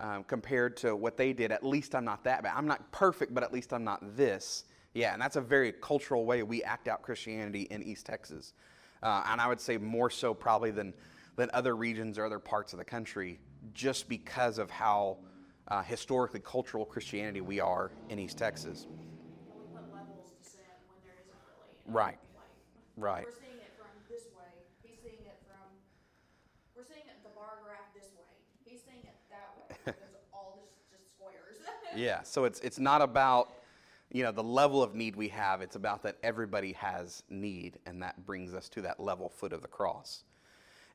um, 0.00 0.24
compared 0.24 0.76
to 0.78 0.96
what 0.96 1.16
they 1.16 1.32
did. 1.32 1.52
At 1.52 1.64
least 1.64 1.94
I'm 1.94 2.04
not 2.04 2.24
that 2.24 2.42
bad. 2.42 2.54
I'm 2.56 2.66
not 2.66 2.90
perfect, 2.92 3.34
but 3.34 3.44
at 3.44 3.52
least 3.52 3.72
I'm 3.72 3.84
not 3.84 4.16
this. 4.16 4.64
Yeah, 4.94 5.12
and 5.12 5.22
that's 5.22 5.36
a 5.36 5.40
very 5.40 5.72
cultural 5.72 6.24
way 6.24 6.42
we 6.42 6.62
act 6.64 6.88
out 6.88 7.02
Christianity 7.02 7.62
in 7.70 7.82
East 7.82 8.06
Texas. 8.06 8.54
Uh, 9.02 9.22
and 9.28 9.40
I 9.40 9.46
would 9.46 9.60
say 9.60 9.78
more 9.78 10.10
so 10.10 10.34
probably 10.34 10.72
than, 10.72 10.92
than 11.36 11.48
other 11.54 11.76
regions 11.76 12.18
or 12.18 12.24
other 12.24 12.40
parts 12.40 12.72
of 12.72 12.78
the 12.78 12.84
country, 12.84 13.38
just 13.72 14.08
because 14.08 14.58
of 14.58 14.70
how 14.70 15.18
uh, 15.68 15.82
historically 15.82 16.40
cultural 16.40 16.84
Christianity 16.84 17.40
we 17.40 17.60
are 17.60 17.92
in 18.08 18.18
East 18.18 18.36
Texas. 18.36 18.88
We 18.90 19.62
put 19.72 19.94
levels 19.94 20.26
to 20.42 20.50
sin 20.50 20.60
when 20.88 20.98
there 21.04 21.14
isn't 21.22 21.38
really. 21.46 21.94
Right. 21.94 22.18
Right. 22.96 23.26
We're 23.26 23.32
seeing 23.46 23.62
it 23.62 23.72
from 23.78 23.94
this 24.10 24.26
way, 24.34 24.50
he's 24.82 24.98
seeing 25.00 25.22
it 25.24 25.38
from, 25.46 25.62
we're 26.76 26.84
seeing 26.84 27.06
it, 27.06 27.22
the 27.22 27.30
bar 27.30 27.62
graph 27.62 27.94
this 27.94 28.10
way, 28.18 28.26
he's 28.66 28.80
seeing 28.82 29.06
it 29.06 29.16
that 29.30 29.54
way, 29.56 29.76
because 29.86 30.18
all 30.34 30.58
this 30.60 30.74
just 30.90 31.14
squares. 31.14 31.62
Yeah, 31.96 32.22
so 32.22 32.44
it's, 32.44 32.58
it's 32.60 32.80
not 32.80 33.00
about 33.00 33.52
you 34.12 34.22
know 34.22 34.32
the 34.32 34.42
level 34.42 34.82
of 34.82 34.94
need 34.94 35.16
we 35.16 35.28
have 35.28 35.60
it's 35.60 35.76
about 35.76 36.02
that 36.02 36.16
everybody 36.22 36.72
has 36.72 37.22
need 37.30 37.78
and 37.86 38.02
that 38.02 38.26
brings 38.26 38.54
us 38.54 38.68
to 38.70 38.82
that 38.82 39.00
level 39.00 39.28
foot 39.28 39.52
of 39.52 39.62
the 39.62 39.68
cross. 39.68 40.24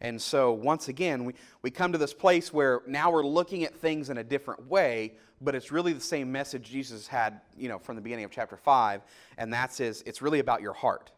And 0.02 0.22
so 0.22 0.52
once 0.52 0.90
again 0.90 1.24
we, 1.24 1.34
we 1.62 1.72
come 1.72 1.94
to 1.94 1.98
this 1.98 2.14
place 2.14 2.52
where 2.52 2.82
now 2.86 3.12
we're 3.12 3.26
looking 3.26 3.64
at 3.64 3.74
things 3.74 4.10
in 4.10 4.18
a 4.18 4.24
different 4.24 4.68
way 4.68 5.16
but 5.42 5.56
it's 5.56 5.72
really 5.72 5.94
the 5.94 6.02
same 6.02 6.32
message 6.32 6.70
jesus 6.70 7.08
had 7.08 7.42
you 7.58 7.70
know 7.70 7.80
from 7.80 7.96
the 7.96 8.02
beginning 8.02 8.26
of 8.26 8.32
chapter 8.32 8.58
5 8.58 9.02
and 9.38 9.54
that's 9.54 9.80
is 9.80 10.04
it's 10.06 10.22
really 10.22 10.40
about 10.40 10.62
your 10.62 10.74
heart. 10.74 11.12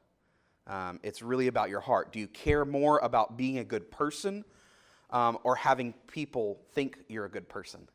Um, 0.68 1.00
it's 1.02 1.22
really 1.22 1.48
about 1.48 1.70
your 1.70 1.80
heart. 1.80 2.12
Do 2.12 2.20
you 2.20 2.28
care 2.28 2.66
more 2.66 3.00
about 3.00 3.38
being 3.38 3.60
a 3.60 3.64
good 3.64 3.90
person 3.90 4.44
um, 5.12 5.38
or 5.44 5.56
having 5.56 5.94
people 6.08 6.60
think 6.74 7.00
you're 7.08 7.26
a 7.26 7.30
good 7.30 7.48
person 7.48 7.88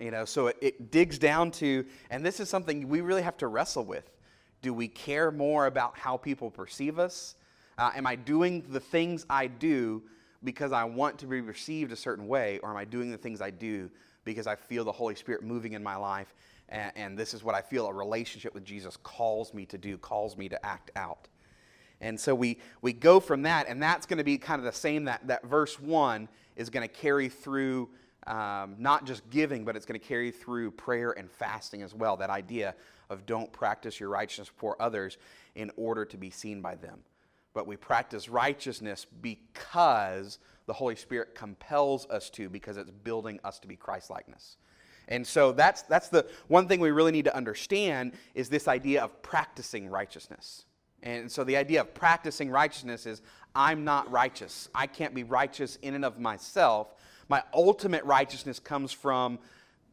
You 0.00 0.10
know, 0.10 0.24
so 0.24 0.48
it, 0.48 0.56
it 0.60 0.90
digs 0.90 1.18
down 1.18 1.50
to, 1.52 1.84
and 2.10 2.24
this 2.24 2.40
is 2.40 2.48
something 2.48 2.88
we 2.88 3.00
really 3.00 3.22
have 3.22 3.36
to 3.38 3.46
wrestle 3.46 3.84
with. 3.84 4.10
Do 4.60 4.74
we 4.74 4.88
care 4.88 5.30
more 5.30 5.66
about 5.66 5.96
how 5.96 6.16
people 6.16 6.50
perceive 6.50 6.98
us? 6.98 7.36
Uh, 7.78 7.90
am 7.94 8.06
I 8.06 8.16
doing 8.16 8.64
the 8.68 8.80
things 8.80 9.26
I 9.28 9.46
do 9.46 10.02
because 10.42 10.72
I 10.72 10.84
want 10.84 11.18
to 11.18 11.26
be 11.26 11.40
received 11.40 11.92
a 11.92 11.96
certain 11.96 12.28
way, 12.28 12.58
or 12.62 12.70
am 12.70 12.76
I 12.76 12.84
doing 12.84 13.10
the 13.10 13.16
things 13.16 13.40
I 13.40 13.50
do 13.50 13.90
because 14.24 14.46
I 14.46 14.56
feel 14.56 14.84
the 14.84 14.92
Holy 14.92 15.14
Spirit 15.14 15.42
moving 15.42 15.72
in 15.72 15.82
my 15.82 15.96
life, 15.96 16.34
and, 16.68 16.92
and 16.96 17.18
this 17.18 17.34
is 17.34 17.44
what 17.44 17.54
I 17.54 17.60
feel 17.60 17.86
a 17.86 17.92
relationship 17.92 18.54
with 18.54 18.64
Jesus 18.64 18.96
calls 19.02 19.52
me 19.54 19.66
to 19.66 19.78
do, 19.78 19.98
calls 19.98 20.36
me 20.36 20.48
to 20.48 20.66
act 20.66 20.90
out? 20.96 21.28
And 22.00 22.18
so 22.18 22.34
we, 22.34 22.58
we 22.82 22.92
go 22.92 23.20
from 23.20 23.42
that, 23.42 23.68
and 23.68 23.82
that's 23.82 24.06
going 24.06 24.18
to 24.18 24.24
be 24.24 24.38
kind 24.38 24.58
of 24.58 24.64
the 24.64 24.72
same 24.72 25.04
that, 25.04 25.26
that 25.26 25.44
verse 25.46 25.80
1 25.80 26.28
is 26.56 26.70
going 26.70 26.86
to 26.86 26.94
carry 26.94 27.28
through 27.28 27.88
um, 28.26 28.76
not 28.78 29.06
just 29.06 29.28
giving, 29.30 29.64
but 29.64 29.76
it's 29.76 29.86
going 29.86 30.00
to 30.00 30.06
carry 30.06 30.30
through 30.30 30.70
prayer 30.72 31.12
and 31.12 31.30
fasting 31.30 31.82
as 31.82 31.94
well. 31.94 32.16
That 32.16 32.30
idea 32.30 32.74
of 33.10 33.26
don't 33.26 33.52
practice 33.52 34.00
your 34.00 34.08
righteousness 34.08 34.48
before 34.48 34.80
others 34.80 35.18
in 35.54 35.70
order 35.76 36.04
to 36.06 36.16
be 36.16 36.30
seen 36.30 36.60
by 36.60 36.74
them. 36.74 37.00
But 37.52 37.66
we 37.66 37.76
practice 37.76 38.28
righteousness 38.28 39.06
because 39.20 40.38
the 40.66 40.72
Holy 40.72 40.96
Spirit 40.96 41.34
compels 41.34 42.06
us 42.06 42.30
to, 42.30 42.48
because 42.48 42.76
it's 42.76 42.90
building 42.90 43.38
us 43.44 43.58
to 43.60 43.68
be 43.68 43.76
Christ 43.76 44.10
likeness. 44.10 44.56
And 45.08 45.26
so 45.26 45.52
that's, 45.52 45.82
that's 45.82 46.08
the 46.08 46.26
one 46.48 46.66
thing 46.66 46.80
we 46.80 46.90
really 46.90 47.12
need 47.12 47.26
to 47.26 47.36
understand 47.36 48.12
is 48.34 48.48
this 48.48 48.68
idea 48.68 49.04
of 49.04 49.22
practicing 49.22 49.88
righteousness. 49.88 50.64
And 51.02 51.30
so 51.30 51.44
the 51.44 51.58
idea 51.58 51.82
of 51.82 51.92
practicing 51.92 52.50
righteousness 52.50 53.04
is 53.04 53.20
I'm 53.54 53.84
not 53.84 54.10
righteous. 54.10 54.70
I 54.74 54.86
can't 54.86 55.14
be 55.14 55.22
righteous 55.22 55.76
in 55.82 55.94
and 55.94 56.04
of 56.04 56.18
myself. 56.18 56.94
My 57.28 57.42
ultimate 57.52 58.04
righteousness 58.04 58.58
comes 58.58 58.92
from 58.92 59.38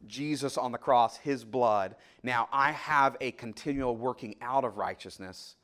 Jesus 0.06 0.58
on 0.58 0.72
the 0.72 0.78
cross, 0.78 1.16
his 1.16 1.44
blood. 1.44 1.94
Now 2.22 2.48
I 2.52 2.72
have 2.72 3.16
a 3.20 3.30
continual 3.32 3.96
working 3.96 4.36
out 4.40 4.64
of 4.64 4.76
righteousness 4.76 5.56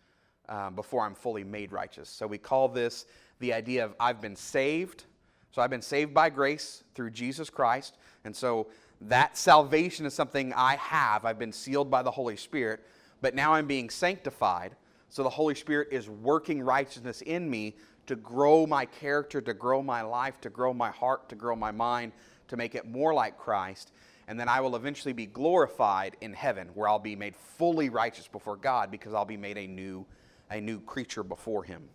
um, 0.48 0.74
before 0.74 1.04
I'm 1.04 1.14
fully 1.14 1.44
made 1.44 1.72
righteous. 1.72 2.08
So 2.08 2.26
we 2.26 2.38
call 2.38 2.68
this 2.68 3.06
the 3.40 3.52
idea 3.52 3.84
of 3.84 3.94
I've 4.00 4.20
been 4.20 4.36
saved. 4.36 5.04
So 5.50 5.62
I've 5.62 5.70
been 5.70 5.82
saved 5.82 6.14
by 6.14 6.30
grace 6.30 6.84
through 6.94 7.10
Jesus 7.10 7.50
Christ. 7.50 7.96
And 8.24 8.34
so 8.34 8.68
that 9.02 9.36
salvation 9.36 10.06
is 10.06 10.14
something 10.14 10.52
I 10.54 10.76
have. 10.76 11.24
I've 11.24 11.38
been 11.38 11.52
sealed 11.52 11.90
by 11.90 12.02
the 12.02 12.10
Holy 12.10 12.36
Spirit. 12.36 12.84
But 13.20 13.34
now 13.34 13.54
I'm 13.54 13.66
being 13.66 13.90
sanctified. 13.90 14.76
So 15.10 15.22
the 15.22 15.30
Holy 15.30 15.54
Spirit 15.54 15.88
is 15.90 16.08
working 16.08 16.62
righteousness 16.62 17.22
in 17.22 17.48
me 17.48 17.76
to 18.08 18.16
grow 18.16 18.66
my 18.66 18.84
character, 18.84 19.40
to 19.40 19.54
grow 19.54 19.82
my 19.82 20.02
life, 20.02 20.40
to 20.40 20.50
grow 20.50 20.74
my 20.74 20.90
heart, 20.90 21.28
to 21.28 21.36
grow 21.36 21.54
my 21.54 21.70
mind, 21.70 22.12
to 22.48 22.56
make 22.56 22.74
it 22.74 22.86
more 22.86 23.14
like 23.14 23.38
Christ. 23.38 23.92
And 24.26 24.38
then 24.38 24.48
I 24.48 24.60
will 24.60 24.76
eventually 24.76 25.12
be 25.12 25.26
glorified 25.26 26.16
in 26.20 26.32
heaven, 26.32 26.68
where 26.74 26.88
I'll 26.88 26.98
be 26.98 27.16
made 27.16 27.36
fully 27.36 27.88
righteous 27.88 28.26
before 28.28 28.56
God 28.56 28.90
because 28.90 29.14
I'll 29.14 29.24
be 29.24 29.36
made 29.36 29.56
a 29.56 29.66
new, 29.66 30.04
a 30.50 30.60
new 30.60 30.80
creature 30.80 31.22
before 31.22 31.64
Him. 31.64 31.88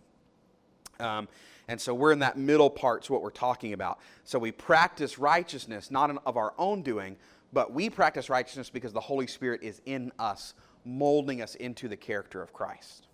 Um, 0.98 1.28
and 1.68 1.80
so 1.80 1.94
we're 1.94 2.12
in 2.12 2.20
that 2.20 2.36
middle 2.36 2.70
part, 2.70 3.04
is 3.04 3.10
what 3.10 3.22
we're 3.22 3.30
talking 3.30 3.72
about. 3.72 3.98
So 4.24 4.38
we 4.38 4.52
practice 4.52 5.18
righteousness, 5.18 5.90
not 5.90 6.10
of 6.26 6.36
our 6.36 6.54
own 6.58 6.82
doing, 6.82 7.16
but 7.52 7.72
we 7.72 7.90
practice 7.90 8.28
righteousness 8.28 8.70
because 8.70 8.92
the 8.92 9.00
Holy 9.00 9.26
Spirit 9.26 9.62
is 9.62 9.80
in 9.86 10.12
us, 10.18 10.54
molding 10.84 11.40
us 11.40 11.54
into 11.56 11.88
the 11.88 11.96
character 11.96 12.42
of 12.42 12.52
Christ. 12.52 13.08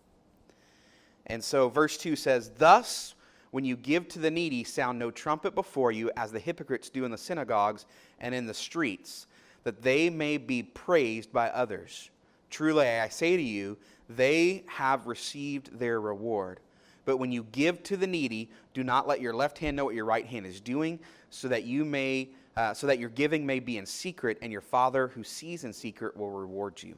And 1.31 1.43
so 1.43 1.69
verse 1.69 1.97
2 1.97 2.17
says, 2.17 2.51
Thus, 2.59 3.15
when 3.53 3.65
you 3.65 3.77
give 3.77 4.09
to 4.09 4.19
the 4.19 4.33
needy, 4.33 4.65
sound 4.65 4.99
no 4.99 5.13
trumpet 5.13 5.55
before 5.55 5.93
you, 5.93 6.11
as 6.17 6.33
the 6.33 6.41
hypocrites 6.41 6.91
do 6.91 7.05
in 7.05 7.13
the 7.13 7.19
synagogues 7.19 7.87
and 8.19 8.35
in 8.35 8.47
the 8.47 8.55
streets, 8.55 9.29
that 9.63 9.81
they 9.81 10.11
may 10.11 10.39
be 10.39 10.65
praised 10.65 11.33
by 11.33 11.49
others. 11.51 12.11
Truly, 12.51 12.87
I 12.87 13.09
say 13.09 13.37
to 13.37 13.43
you, 13.43 13.79
they 14.09 14.65
have 14.67 15.07
received 15.07 15.79
their 15.79 16.01
reward. 16.01 16.59
But 17.05 17.19
when 17.19 17.31
you 17.31 17.47
give 17.53 17.81
to 17.85 17.97
the 17.97 18.09
needy, 18.09 18.51
do 18.75 18.83
not 18.83 19.07
let 19.07 19.21
your 19.21 19.33
left 19.33 19.59
hand 19.59 19.77
know 19.77 19.85
what 19.85 19.95
your 19.95 20.05
right 20.05 20.27
hand 20.27 20.47
is 20.47 20.61
doing, 20.61 20.99
so 21.31 21.47
that 21.47 21.63
you 21.63 21.85
may, 21.85 22.29
uh, 22.57 22.75
so 22.75 22.89
that 22.89 22.99
your 22.99 23.09
giving 23.09 23.47
may 23.47 23.61
be 23.61 23.79
in 23.79 23.87
secret, 23.87 24.37
and 24.43 24.51
your 24.51 24.61
Father 24.61 25.07
who 25.09 25.23
sees 25.23 25.63
in 25.63 25.73
secret 25.73 26.17
will 26.17 26.31
reward 26.31 26.83
you. 26.83 26.97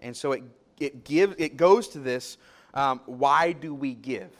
And 0.00 0.14
so 0.14 0.32
it 0.32 0.42
it 0.78 1.04
gives 1.04 1.34
it 1.38 1.56
goes 1.56 1.88
to 1.88 1.98
this 1.98 2.36
um, 2.74 3.00
why 3.06 3.52
do 3.52 3.74
we 3.74 3.94
give? 3.94 4.30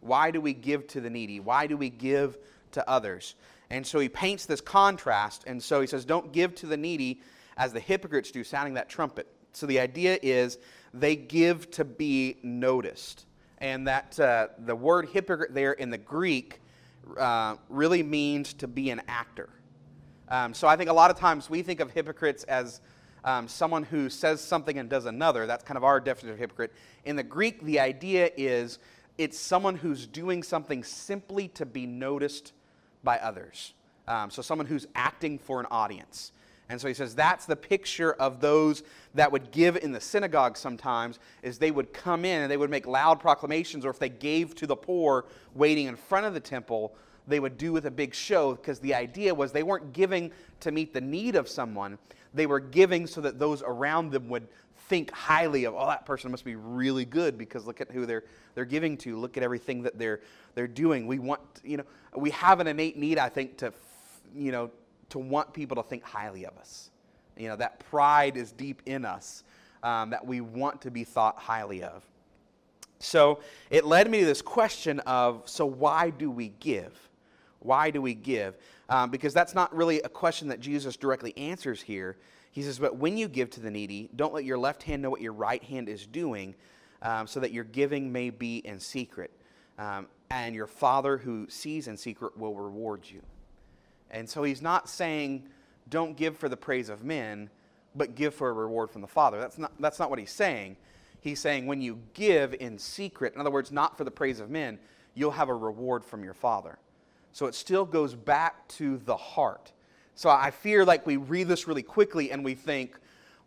Why 0.00 0.30
do 0.30 0.40
we 0.40 0.52
give 0.52 0.86
to 0.88 1.00
the 1.00 1.10
needy? 1.10 1.40
Why 1.40 1.66
do 1.66 1.76
we 1.76 1.90
give 1.90 2.38
to 2.72 2.88
others? 2.88 3.34
And 3.70 3.86
so 3.86 3.98
he 3.98 4.08
paints 4.08 4.46
this 4.46 4.60
contrast. 4.60 5.44
And 5.46 5.62
so 5.62 5.80
he 5.80 5.86
says, 5.86 6.04
Don't 6.04 6.32
give 6.32 6.54
to 6.56 6.66
the 6.66 6.76
needy 6.76 7.22
as 7.56 7.72
the 7.72 7.80
hypocrites 7.80 8.30
do, 8.30 8.44
sounding 8.44 8.74
that 8.74 8.88
trumpet. 8.88 9.26
So 9.52 9.66
the 9.66 9.80
idea 9.80 10.18
is 10.22 10.58
they 10.92 11.16
give 11.16 11.70
to 11.72 11.84
be 11.84 12.36
noticed. 12.42 13.26
And 13.58 13.88
that 13.88 14.18
uh, 14.20 14.48
the 14.58 14.76
word 14.76 15.08
hypocrite 15.08 15.54
there 15.54 15.72
in 15.72 15.90
the 15.90 15.98
Greek 15.98 16.60
uh, 17.18 17.56
really 17.68 18.02
means 18.02 18.52
to 18.54 18.68
be 18.68 18.90
an 18.90 19.00
actor. 19.08 19.48
Um, 20.28 20.54
so 20.54 20.68
I 20.68 20.76
think 20.76 20.90
a 20.90 20.92
lot 20.92 21.10
of 21.10 21.18
times 21.18 21.48
we 21.48 21.62
think 21.62 21.80
of 21.80 21.90
hypocrites 21.90 22.44
as 22.44 22.80
um, 23.24 23.48
someone 23.48 23.82
who 23.82 24.08
says 24.10 24.40
something 24.40 24.78
and 24.78 24.88
does 24.88 25.06
another. 25.06 25.46
That's 25.46 25.64
kind 25.64 25.76
of 25.76 25.84
our 25.84 25.98
definition 25.98 26.34
of 26.34 26.38
hypocrite. 26.38 26.72
In 27.04 27.16
the 27.16 27.22
Greek, 27.22 27.62
the 27.62 27.80
idea 27.80 28.30
is 28.36 28.78
it's 29.16 29.38
someone 29.38 29.76
who's 29.76 30.06
doing 30.06 30.42
something 30.42 30.84
simply 30.84 31.48
to 31.48 31.66
be 31.66 31.86
noticed 31.86 32.52
by 33.02 33.18
others. 33.18 33.72
Um, 34.06 34.30
so 34.30 34.42
someone 34.42 34.66
who's 34.66 34.86
acting 34.94 35.38
for 35.38 35.60
an 35.60 35.66
audience. 35.70 36.32
And 36.68 36.80
so 36.80 36.88
he 36.88 36.94
says 36.94 37.14
that's 37.14 37.46
the 37.46 37.56
picture 37.56 38.14
of 38.14 38.40
those 38.40 38.82
that 39.14 39.30
would 39.30 39.50
give 39.50 39.76
in 39.76 39.92
the 39.92 40.00
synagogue 40.00 40.56
sometimes 40.56 41.18
is 41.42 41.58
they 41.58 41.70
would 41.70 41.92
come 41.92 42.24
in 42.24 42.42
and 42.42 42.50
they 42.50 42.56
would 42.56 42.70
make 42.70 42.86
loud 42.86 43.20
proclamations 43.20 43.84
or 43.84 43.90
if 43.90 43.98
they 43.98 44.08
gave 44.08 44.54
to 44.56 44.66
the 44.66 44.76
poor 44.76 45.26
waiting 45.54 45.86
in 45.86 45.96
front 45.96 46.26
of 46.26 46.34
the 46.34 46.40
temple, 46.40 46.94
they 47.26 47.40
would 47.40 47.58
do 47.58 47.72
with 47.72 47.86
a 47.86 47.90
big 47.90 48.14
show 48.14 48.54
because 48.54 48.78
the 48.80 48.94
idea 48.94 49.34
was 49.34 49.52
they 49.52 49.62
weren't 49.62 49.92
giving 49.92 50.30
to 50.60 50.72
meet 50.72 50.92
the 50.92 51.00
need 51.00 51.36
of 51.36 51.48
someone 51.48 51.98
they 52.34 52.46
were 52.46 52.60
giving 52.60 53.06
so 53.06 53.20
that 53.20 53.38
those 53.38 53.62
around 53.62 54.10
them 54.10 54.28
would 54.28 54.48
think 54.88 55.10
highly 55.12 55.64
of, 55.64 55.74
oh, 55.74 55.86
that 55.86 56.04
person 56.04 56.30
must 56.30 56.44
be 56.44 56.56
really 56.56 57.04
good 57.04 57.38
because 57.38 57.66
look 57.66 57.80
at 57.80 57.90
who 57.90 58.04
they're, 58.04 58.24
they're 58.54 58.64
giving 58.64 58.96
to. 58.98 59.16
Look 59.16 59.36
at 59.36 59.42
everything 59.42 59.82
that 59.82 59.98
they're, 59.98 60.20
they're 60.54 60.68
doing. 60.68 61.06
We 61.06 61.18
want, 61.18 61.40
you 61.64 61.78
know, 61.78 61.84
we 62.14 62.30
have 62.30 62.60
an 62.60 62.66
innate 62.66 62.96
need, 62.96 63.18
I 63.18 63.28
think, 63.28 63.56
to, 63.58 63.72
you 64.34 64.52
know, 64.52 64.70
to 65.10 65.18
want 65.18 65.52
people 65.54 65.76
to 65.76 65.82
think 65.82 66.02
highly 66.02 66.44
of 66.44 66.56
us. 66.58 66.90
You 67.36 67.48
know, 67.48 67.56
that 67.56 67.80
pride 67.90 68.36
is 68.36 68.52
deep 68.52 68.82
in 68.86 69.04
us 69.04 69.44
um, 69.82 70.10
that 70.10 70.26
we 70.26 70.40
want 70.40 70.82
to 70.82 70.90
be 70.90 71.04
thought 71.04 71.38
highly 71.38 71.82
of. 71.82 72.04
So 72.98 73.40
it 73.70 73.84
led 73.84 74.10
me 74.10 74.20
to 74.20 74.26
this 74.26 74.42
question 74.42 75.00
of 75.00 75.42
so 75.44 75.66
why 75.66 76.10
do 76.10 76.30
we 76.30 76.48
give? 76.60 76.98
Why 77.60 77.90
do 77.90 78.02
we 78.02 78.14
give? 78.14 78.56
Um, 78.88 79.10
because 79.10 79.32
that's 79.32 79.54
not 79.54 79.74
really 79.74 80.00
a 80.02 80.08
question 80.08 80.48
that 80.48 80.60
Jesus 80.60 80.96
directly 80.96 81.36
answers 81.36 81.82
here. 81.82 82.16
He 82.52 82.62
says, 82.62 82.78
But 82.78 82.96
when 82.96 83.16
you 83.16 83.28
give 83.28 83.50
to 83.50 83.60
the 83.60 83.70
needy, 83.70 84.10
don't 84.14 84.34
let 84.34 84.44
your 84.44 84.58
left 84.58 84.82
hand 84.82 85.02
know 85.02 85.10
what 85.10 85.20
your 85.20 85.32
right 85.32 85.62
hand 85.62 85.88
is 85.88 86.06
doing, 86.06 86.54
um, 87.02 87.26
so 87.26 87.40
that 87.40 87.52
your 87.52 87.64
giving 87.64 88.12
may 88.12 88.30
be 88.30 88.58
in 88.58 88.78
secret. 88.78 89.30
Um, 89.78 90.06
and 90.30 90.54
your 90.54 90.66
Father 90.66 91.18
who 91.18 91.48
sees 91.48 91.88
in 91.88 91.96
secret 91.96 92.36
will 92.36 92.54
reward 92.54 93.04
you. 93.08 93.22
And 94.10 94.28
so 94.28 94.42
he's 94.42 94.62
not 94.62 94.88
saying, 94.88 95.48
Don't 95.88 96.16
give 96.16 96.36
for 96.36 96.48
the 96.48 96.56
praise 96.56 96.88
of 96.88 97.04
men, 97.04 97.50
but 97.94 98.14
give 98.14 98.34
for 98.34 98.48
a 98.48 98.52
reward 98.52 98.90
from 98.90 99.00
the 99.00 99.08
Father. 99.08 99.40
That's 99.40 99.58
not, 99.58 99.72
that's 99.80 99.98
not 99.98 100.10
what 100.10 100.18
he's 100.18 100.30
saying. 100.30 100.76
He's 101.20 101.40
saying, 101.40 101.66
When 101.66 101.80
you 101.80 101.98
give 102.12 102.54
in 102.54 102.78
secret, 102.78 103.34
in 103.34 103.40
other 103.40 103.50
words, 103.50 103.72
not 103.72 103.96
for 103.96 104.04
the 104.04 104.10
praise 104.10 104.40
of 104.40 104.50
men, 104.50 104.78
you'll 105.14 105.30
have 105.32 105.48
a 105.48 105.54
reward 105.54 106.04
from 106.04 106.22
your 106.22 106.34
Father. 106.34 106.78
So 107.34 107.46
it 107.46 107.56
still 107.56 107.84
goes 107.84 108.14
back 108.14 108.66
to 108.68 108.96
the 108.98 109.16
heart. 109.16 109.72
So 110.14 110.30
I 110.30 110.52
fear 110.52 110.84
like 110.84 111.04
we 111.04 111.16
read 111.16 111.48
this 111.48 111.66
really 111.66 111.82
quickly 111.82 112.30
and 112.30 112.44
we 112.44 112.54
think, 112.54 112.96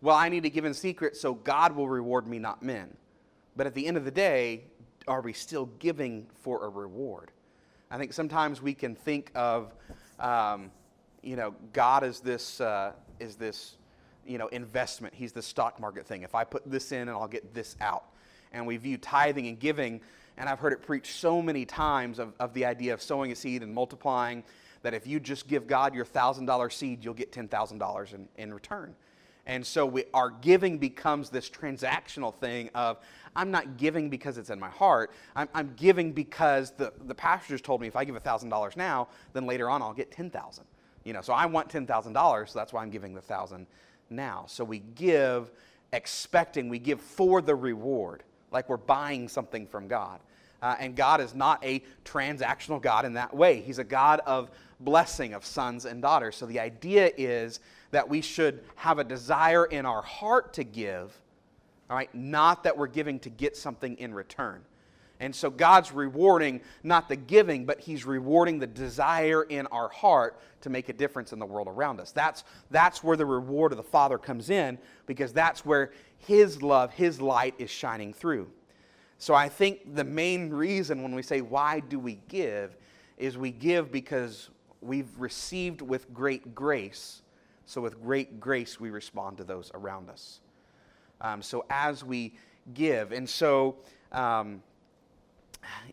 well, 0.01 0.17
I 0.17 0.27
need 0.27 0.43
to 0.43 0.49
give 0.49 0.65
in 0.65 0.73
secret 0.73 1.15
so 1.15 1.33
God 1.33 1.73
will 1.73 1.87
reward 1.87 2.27
me, 2.27 2.37
not 2.37 2.61
men. 2.61 2.93
But 3.55 3.65
at 3.65 3.73
the 3.73 3.87
end 3.87 3.95
of 3.95 4.03
the 4.03 4.11
day, 4.11 4.65
are 5.07 5.21
we 5.21 5.31
still 5.31 5.67
giving 5.79 6.27
for 6.41 6.65
a 6.65 6.69
reward? 6.69 7.31
I 7.89 7.97
think 7.97 8.11
sometimes 8.11 8.61
we 8.61 8.73
can 8.73 8.93
think 8.93 9.31
of, 9.33 9.73
um, 10.19 10.69
you 11.23 11.37
know, 11.37 11.55
God 11.71 12.03
is 12.03 12.19
this, 12.19 12.59
uh, 12.59 12.91
is 13.21 13.37
this, 13.37 13.77
you 14.25 14.37
know, 14.37 14.47
investment. 14.47 15.13
He's 15.15 15.31
the 15.31 15.41
stock 15.41 15.79
market 15.79 16.05
thing. 16.05 16.23
If 16.23 16.35
I 16.35 16.43
put 16.43 16.69
this 16.69 16.91
in 16.91 17.07
and 17.07 17.11
I'll 17.11 17.25
get 17.29 17.53
this 17.53 17.77
out. 17.79 18.03
And 18.51 18.67
we 18.67 18.75
view 18.75 18.97
tithing 18.97 19.47
and 19.47 19.57
giving 19.57 20.01
and 20.37 20.47
I've 20.47 20.59
heard 20.59 20.73
it 20.73 20.81
preached 20.81 21.15
so 21.15 21.41
many 21.41 21.65
times 21.65 22.19
of, 22.19 22.33
of 22.39 22.53
the 22.53 22.65
idea 22.65 22.93
of 22.93 23.01
sowing 23.01 23.31
a 23.31 23.35
seed 23.35 23.63
and 23.63 23.73
multiplying 23.73 24.43
that 24.83 24.93
if 24.93 25.07
you 25.07 25.19
just 25.19 25.47
give 25.47 25.67
God 25.67 25.95
your 25.95 26.05
$1,000 26.05 26.71
seed, 26.71 27.03
you'll 27.03 27.13
get 27.13 27.31
$10,000 27.31 28.13
in, 28.13 28.27
in 28.37 28.53
return. 28.53 28.95
And 29.47 29.65
so 29.65 29.85
we, 29.85 30.03
our 30.13 30.29
giving 30.29 30.77
becomes 30.77 31.29
this 31.29 31.49
transactional 31.49 32.35
thing 32.35 32.69
of, 32.75 32.99
I'm 33.35 33.49
not 33.49 33.77
giving 33.77 34.09
because 34.09 34.37
it's 34.37 34.49
in 34.49 34.59
my 34.59 34.69
heart. 34.69 35.11
I'm, 35.35 35.47
I'm 35.53 35.73
giving 35.77 36.11
because 36.11 36.71
the, 36.71 36.91
the 37.05 37.15
pastor 37.15 37.53
just 37.53 37.63
told 37.63 37.81
me 37.81 37.87
if 37.87 37.95
I 37.95 38.03
give 38.03 38.21
$1,000 38.21 38.77
now, 38.77 39.07
then 39.33 39.45
later 39.45 39.69
on 39.69 39.81
I'll 39.81 39.93
get 39.93 40.11
10000 40.11 40.65
You 41.05 41.13
know, 41.13 41.21
so 41.21 41.33
I 41.33 41.45
want 41.45 41.69
$10,000, 41.69 42.49
so 42.49 42.59
that's 42.59 42.73
why 42.73 42.81
I'm 42.83 42.89
giving 42.89 43.13
the 43.13 43.21
1000 43.21 43.65
now. 44.09 44.45
So 44.47 44.63
we 44.63 44.79
give 44.79 45.51
expecting, 45.93 46.67
we 46.67 46.79
give 46.79 46.99
for 46.99 47.41
the 47.41 47.55
reward, 47.55 48.23
like 48.51 48.69
we're 48.69 48.77
buying 48.77 49.27
something 49.27 49.67
from 49.67 49.87
God. 49.87 50.19
Uh, 50.61 50.75
and 50.79 50.95
God 50.95 51.21
is 51.21 51.35
not 51.35 51.63
a 51.63 51.83
transactional 52.03 52.81
God 52.81 53.05
in 53.05 53.13
that 53.13 53.35
way. 53.35 53.61
He's 53.61 53.79
a 53.79 53.83
God 53.83 54.21
of 54.25 54.49
blessing 54.79 55.33
of 55.33 55.45
sons 55.45 55.85
and 55.85 56.01
daughters. 56.01 56.35
So 56.35 56.45
the 56.45 56.59
idea 56.59 57.11
is 57.17 57.59
that 57.91 58.07
we 58.07 58.21
should 58.21 58.63
have 58.75 58.99
a 58.99 59.03
desire 59.03 59.65
in 59.65 59.85
our 59.85 60.01
heart 60.01 60.53
to 60.53 60.63
give, 60.63 61.19
all 61.89 61.95
right, 61.95 62.13
not 62.13 62.63
that 62.63 62.77
we're 62.77 62.87
giving 62.87 63.19
to 63.19 63.29
get 63.29 63.55
something 63.55 63.97
in 63.97 64.13
return. 64.13 64.61
And 65.19 65.35
so 65.35 65.49
God's 65.49 65.91
rewarding 65.91 66.61
not 66.83 67.09
the 67.09 67.15
giving, 67.15 67.65
but 67.65 67.79
He's 67.79 68.05
rewarding 68.05 68.59
the 68.59 68.67
desire 68.67 69.43
in 69.43 69.65
our 69.67 69.89
heart 69.89 70.39
to 70.61 70.69
make 70.69 70.89
a 70.89 70.93
difference 70.93 71.33
in 71.33 71.39
the 71.39 71.45
world 71.45 71.67
around 71.67 71.99
us. 71.99 72.11
That's, 72.11 72.43
that's 72.69 73.03
where 73.03 73.17
the 73.17 73.25
reward 73.25 73.71
of 73.71 73.77
the 73.77 73.83
Father 73.83 74.19
comes 74.19 74.51
in, 74.51 74.77
because 75.07 75.33
that's 75.33 75.65
where 75.65 75.91
His 76.19 76.61
love, 76.61 76.93
His 76.93 77.19
light 77.19 77.55
is 77.57 77.71
shining 77.71 78.13
through. 78.13 78.47
So 79.17 79.33
I 79.33 79.49
think 79.49 79.95
the 79.95 80.03
main 80.03 80.51
reason 80.51 81.01
when 81.01 81.15
we 81.15 81.23
say, 81.23 81.41
why 81.41 81.79
do 81.79 81.97
we 81.97 82.19
give, 82.27 82.77
is 83.17 83.39
we 83.39 83.49
give 83.49 83.91
because 83.91 84.49
we've 84.81 85.09
received 85.17 85.81
with 85.81 86.13
great 86.13 86.53
grace. 86.53 87.23
So 87.65 87.81
with 87.81 87.99
great 88.03 88.39
grace, 88.39 88.79
we 88.79 88.91
respond 88.91 89.37
to 89.37 89.43
those 89.43 89.71
around 89.73 90.11
us. 90.11 90.41
Um, 91.21 91.41
so 91.41 91.65
as 91.71 92.03
we 92.03 92.35
give, 92.75 93.11
and 93.11 93.27
so. 93.27 93.77
Um, 94.11 94.61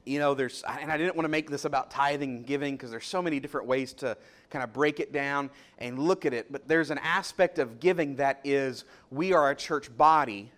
you 0.04 0.18
know, 0.18 0.34
there's, 0.34 0.62
and 0.68 0.90
I 0.90 0.98
didn't 0.98 1.16
want 1.16 1.24
to 1.24 1.30
make 1.30 1.50
this 1.50 1.64
about 1.64 1.90
tithing 1.90 2.36
and 2.36 2.46
giving 2.46 2.74
because 2.74 2.90
there's 2.90 3.06
so 3.06 3.22
many 3.22 3.40
different 3.40 3.66
ways 3.66 3.92
to 3.94 4.16
kind 4.50 4.62
of 4.62 4.72
break 4.72 5.00
it 5.00 5.12
down 5.12 5.50
and 5.78 5.98
look 5.98 6.26
at 6.26 6.34
it. 6.34 6.52
But 6.52 6.68
there's 6.68 6.90
an 6.90 6.98
aspect 6.98 7.58
of 7.58 7.80
giving 7.80 8.16
that 8.16 8.40
is 8.44 8.84
we 9.10 9.32
are 9.32 9.50
a 9.50 9.54
church 9.54 9.94
body. 9.96 10.50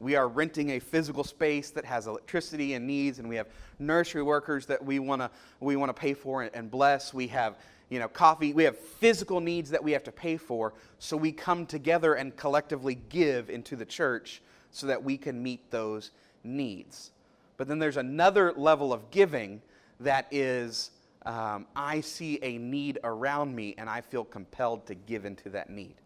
We 0.00 0.14
are 0.14 0.28
renting 0.28 0.70
a 0.70 0.78
physical 0.78 1.24
space 1.24 1.70
that 1.70 1.84
has 1.84 2.06
electricity 2.06 2.74
and 2.74 2.86
needs, 2.86 3.18
and 3.18 3.28
we 3.28 3.36
have 3.36 3.48
nursery 3.78 4.22
workers 4.22 4.66
that 4.66 4.84
we 4.84 4.98
want 4.98 5.22
to 5.22 5.30
we 5.60 5.76
want 5.76 5.88
to 5.88 5.94
pay 5.98 6.12
for 6.12 6.42
and 6.42 6.70
bless. 6.70 7.14
We 7.14 7.28
have 7.28 7.56
you 7.88 7.98
know 7.98 8.08
coffee. 8.08 8.52
We 8.52 8.64
have 8.64 8.78
physical 8.78 9.40
needs 9.40 9.70
that 9.70 9.82
we 9.82 9.92
have 9.92 10.04
to 10.04 10.12
pay 10.12 10.36
for. 10.36 10.74
So 10.98 11.16
we 11.16 11.32
come 11.32 11.64
together 11.64 12.14
and 12.14 12.36
collectively 12.36 12.96
give 13.08 13.48
into 13.48 13.74
the 13.74 13.86
church 13.86 14.42
so 14.70 14.86
that 14.86 15.02
we 15.02 15.16
can 15.16 15.42
meet 15.42 15.70
those 15.70 16.10
needs. 16.44 17.12
But 17.56 17.68
then 17.68 17.78
there's 17.78 17.96
another 17.96 18.52
level 18.52 18.92
of 18.92 19.10
giving 19.10 19.62
that 20.00 20.26
is 20.30 20.90
um, 21.24 21.66
I 21.74 22.00
see 22.00 22.38
a 22.42 22.56
need 22.58 22.98
around 23.02 23.54
me 23.54 23.74
and 23.78 23.90
I 23.90 24.00
feel 24.00 24.24
compelled 24.24 24.86
to 24.86 24.94
give 24.94 25.24
into 25.24 25.50
that 25.50 25.70
need. 25.70 25.96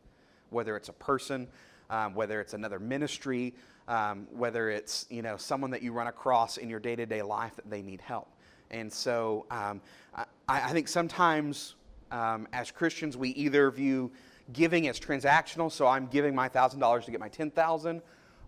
Whether 0.48 0.76
it's 0.76 0.88
a 0.88 0.94
person, 0.94 1.46
um, 1.90 2.14
whether 2.14 2.40
it's 2.40 2.54
another 2.54 2.78
ministry, 2.78 3.54
um, 3.86 4.26
whether 4.30 4.70
it's 4.70 5.06
you 5.10 5.22
know 5.22 5.36
someone 5.36 5.70
that 5.72 5.82
you 5.82 5.92
run 5.92 6.06
across 6.06 6.56
in 6.56 6.70
your 6.70 6.80
day-to-day 6.80 7.22
life 7.22 7.56
that 7.56 7.68
they 7.68 7.82
need 7.82 8.00
help. 8.00 8.28
And 8.70 8.92
so 8.92 9.46
um, 9.50 9.80
I, 10.14 10.24
I, 10.48 10.72
think 10.72 10.86
sometimes 10.86 11.74
um, 12.12 12.46
as 12.52 12.70
Christians 12.70 13.16
we 13.16 13.30
either 13.30 13.68
view 13.70 14.12
giving 14.52 14.86
as 14.86 14.98
transactional, 15.00 15.70
so 15.72 15.86
I'm 15.86 16.06
giving 16.06 16.34
my 16.34 16.48
thousand 16.48 16.80
dollars 16.80 17.04
to 17.06 17.10
get 17.10 17.20
my 17.20 17.28
ten 17.28 17.50
thousand, 17.50 18.00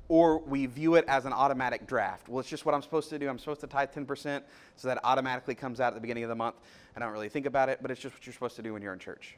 or 0.09 0.39
we 0.39 0.67
view 0.67 0.97
it 0.97 1.05
as 1.09 1.25
an 1.25 1.33
automatic 1.33 1.87
draft. 1.87 2.29
Well, 2.29 2.41
it's 2.41 2.49
just 2.49 2.67
what 2.67 2.75
I'm 2.75 2.83
supposed 2.83 3.09
to 3.11 3.19
do. 3.19 3.29
I'm 3.29 3.39
supposed 3.39 3.61
to 3.61 3.67
tithe 3.67 3.91
10%, 3.93 4.43
so 4.77 4.89
that 4.89 4.99
automatically 5.05 5.55
comes 5.55 5.81
out 5.81 5.89
at 5.89 5.95
the 5.95 6.01
beginning 6.01 6.25
of 6.25 6.29
the 6.29 6.35
month. 6.35 6.57
I 6.97 7.01
don't 7.01 7.13
really 7.13 7.29
think 7.29 7.47
about 7.47 7.69
it, 7.69 7.79
but 7.81 7.91
it's 7.91 8.01
just 8.01 8.15
what 8.15 8.27
you're 8.27 8.35
supposed 8.35 8.57
to 8.57 8.63
do 8.63 8.73
when 8.73 8.83
you're 8.83 8.93
in 8.93 8.99
church. 8.99 9.37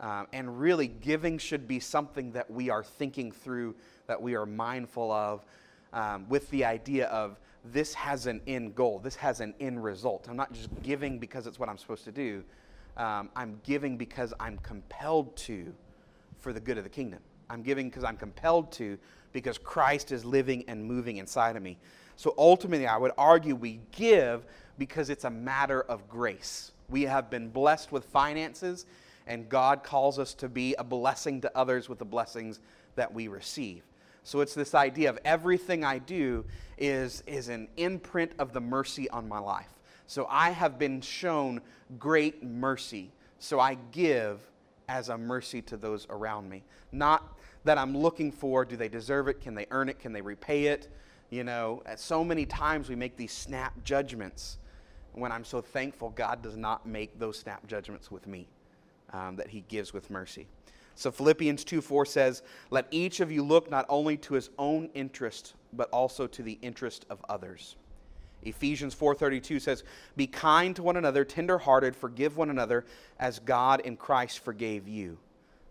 Um, 0.00 0.28
and 0.32 0.60
really, 0.60 0.86
giving 0.86 1.38
should 1.38 1.66
be 1.66 1.80
something 1.80 2.32
that 2.32 2.50
we 2.50 2.70
are 2.70 2.84
thinking 2.84 3.32
through, 3.32 3.74
that 4.06 4.20
we 4.22 4.36
are 4.36 4.46
mindful 4.46 5.10
of, 5.10 5.44
um, 5.92 6.28
with 6.28 6.48
the 6.50 6.64
idea 6.64 7.06
of 7.08 7.38
this 7.64 7.94
has 7.94 8.26
an 8.26 8.40
end 8.46 8.74
goal, 8.74 9.00
this 9.00 9.16
has 9.16 9.40
an 9.40 9.54
end 9.60 9.82
result. 9.82 10.28
I'm 10.28 10.36
not 10.36 10.52
just 10.52 10.68
giving 10.82 11.18
because 11.18 11.46
it's 11.46 11.58
what 11.58 11.68
I'm 11.68 11.78
supposed 11.78 12.04
to 12.04 12.12
do. 12.12 12.44
Um, 12.96 13.30
I'm 13.36 13.60
giving 13.64 13.96
because 13.96 14.32
I'm 14.38 14.58
compelled 14.58 15.36
to 15.38 15.72
for 16.38 16.52
the 16.52 16.60
good 16.60 16.78
of 16.78 16.84
the 16.84 16.90
kingdom. 16.90 17.20
I'm 17.50 17.62
giving 17.62 17.88
because 17.88 18.04
I'm 18.04 18.16
compelled 18.16 18.72
to 18.72 18.98
because 19.32 19.58
Christ 19.58 20.12
is 20.12 20.24
living 20.24 20.64
and 20.68 20.84
moving 20.84 21.18
inside 21.18 21.56
of 21.56 21.62
me. 21.62 21.78
So 22.16 22.34
ultimately, 22.36 22.86
I 22.86 22.96
would 22.96 23.12
argue 23.16 23.54
we 23.54 23.80
give 23.92 24.44
because 24.78 25.10
it's 25.10 25.24
a 25.24 25.30
matter 25.30 25.82
of 25.82 26.08
grace. 26.08 26.72
We 26.88 27.02
have 27.02 27.30
been 27.30 27.48
blessed 27.48 27.92
with 27.92 28.04
finances, 28.04 28.86
and 29.26 29.48
God 29.48 29.82
calls 29.82 30.18
us 30.18 30.34
to 30.34 30.48
be 30.48 30.74
a 30.74 30.84
blessing 30.84 31.40
to 31.42 31.56
others 31.56 31.88
with 31.88 31.98
the 31.98 32.04
blessings 32.04 32.60
that 32.96 33.12
we 33.12 33.28
receive. 33.28 33.82
So 34.24 34.40
it's 34.40 34.54
this 34.54 34.74
idea 34.74 35.10
of 35.10 35.18
everything 35.24 35.84
I 35.84 35.98
do 35.98 36.44
is, 36.76 37.22
is 37.26 37.48
an 37.48 37.68
imprint 37.76 38.32
of 38.38 38.52
the 38.52 38.60
mercy 38.60 39.08
on 39.10 39.28
my 39.28 39.38
life. 39.38 39.72
So 40.06 40.26
I 40.28 40.50
have 40.50 40.78
been 40.78 41.00
shown 41.00 41.60
great 41.98 42.42
mercy. 42.42 43.12
So 43.38 43.60
I 43.60 43.76
give 43.92 44.40
as 44.88 45.08
a 45.08 45.16
mercy 45.16 45.62
to 45.62 45.76
those 45.76 46.06
around 46.10 46.48
me. 46.48 46.64
Not 46.92 47.37
that 47.64 47.78
I'm 47.78 47.96
looking 47.96 48.32
for. 48.32 48.64
Do 48.64 48.76
they 48.76 48.88
deserve 48.88 49.28
it? 49.28 49.40
Can 49.40 49.54
they 49.54 49.66
earn 49.70 49.88
it? 49.88 49.98
Can 49.98 50.12
they 50.12 50.20
repay 50.20 50.64
it? 50.66 50.88
You 51.30 51.44
know, 51.44 51.82
at 51.84 52.00
so 52.00 52.24
many 52.24 52.46
times 52.46 52.88
we 52.88 52.96
make 52.96 53.16
these 53.16 53.32
snap 53.32 53.84
judgments 53.84 54.58
when 55.12 55.32
I'm 55.32 55.44
so 55.44 55.60
thankful 55.60 56.10
God 56.10 56.42
does 56.42 56.56
not 56.56 56.86
make 56.86 57.18
those 57.18 57.38
snap 57.38 57.66
judgments 57.66 58.10
with 58.10 58.26
me, 58.26 58.48
um, 59.12 59.36
that 59.36 59.48
He 59.48 59.64
gives 59.68 59.92
with 59.92 60.10
mercy. 60.10 60.46
So 60.94 61.10
Philippians 61.10 61.64
2 61.64 61.80
4 61.80 62.06
says, 62.06 62.42
Let 62.70 62.86
each 62.90 63.20
of 63.20 63.30
you 63.30 63.44
look 63.44 63.70
not 63.70 63.86
only 63.88 64.16
to 64.18 64.34
his 64.34 64.50
own 64.58 64.90
interest, 64.94 65.54
but 65.72 65.88
also 65.90 66.26
to 66.26 66.42
the 66.42 66.58
interest 66.62 67.06
of 67.10 67.24
others. 67.28 67.76
Ephesians 68.42 68.94
4:32 68.94 69.60
says, 69.60 69.84
"Be 70.16 70.26
kind 70.26 70.74
to 70.76 70.82
one 70.82 70.96
another, 70.96 71.24
tender-hearted, 71.24 71.96
forgive 71.96 72.36
one 72.36 72.50
another 72.50 72.84
as 73.18 73.40
God 73.40 73.80
in 73.80 73.96
Christ 73.96 74.38
forgave 74.38 74.86
you." 74.86 75.18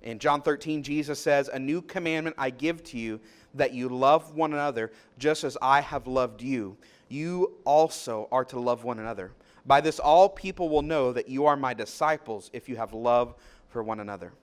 In 0.04 0.20
John 0.20 0.42
13, 0.42 0.84
Jesus 0.84 1.20
says, 1.20 1.50
A 1.50 1.60
new 1.60 1.82
commandment 1.82 2.36
I 2.38 2.50
give 2.50 2.84
to 2.86 2.98
you, 2.98 3.20
that 3.54 3.74
you 3.74 3.90
love 3.90 4.36
one 4.36 4.54
another 4.54 4.92
just 5.18 5.44
as 5.44 5.58
I 5.62 5.82
have 5.82 6.08
loved 6.08 6.42
you. 6.42 6.78
You 7.10 7.54
also 7.66 8.28
are 8.32 8.46
to 8.46 8.60
love 8.60 8.84
one 8.84 9.00
another. 9.00 9.32
By 9.66 9.82
this, 9.82 10.00
all 10.00 10.30
people 10.30 10.70
will 10.70 10.82
know 10.82 11.12
that 11.12 11.28
you 11.28 11.46
are 11.46 11.56
my 11.56 11.74
disciples 11.74 12.50
if 12.54 12.70
you 12.70 12.76
have 12.78 12.94
love 12.94 13.36
for 13.70 13.84
one 13.84 14.00
another. 14.00 14.34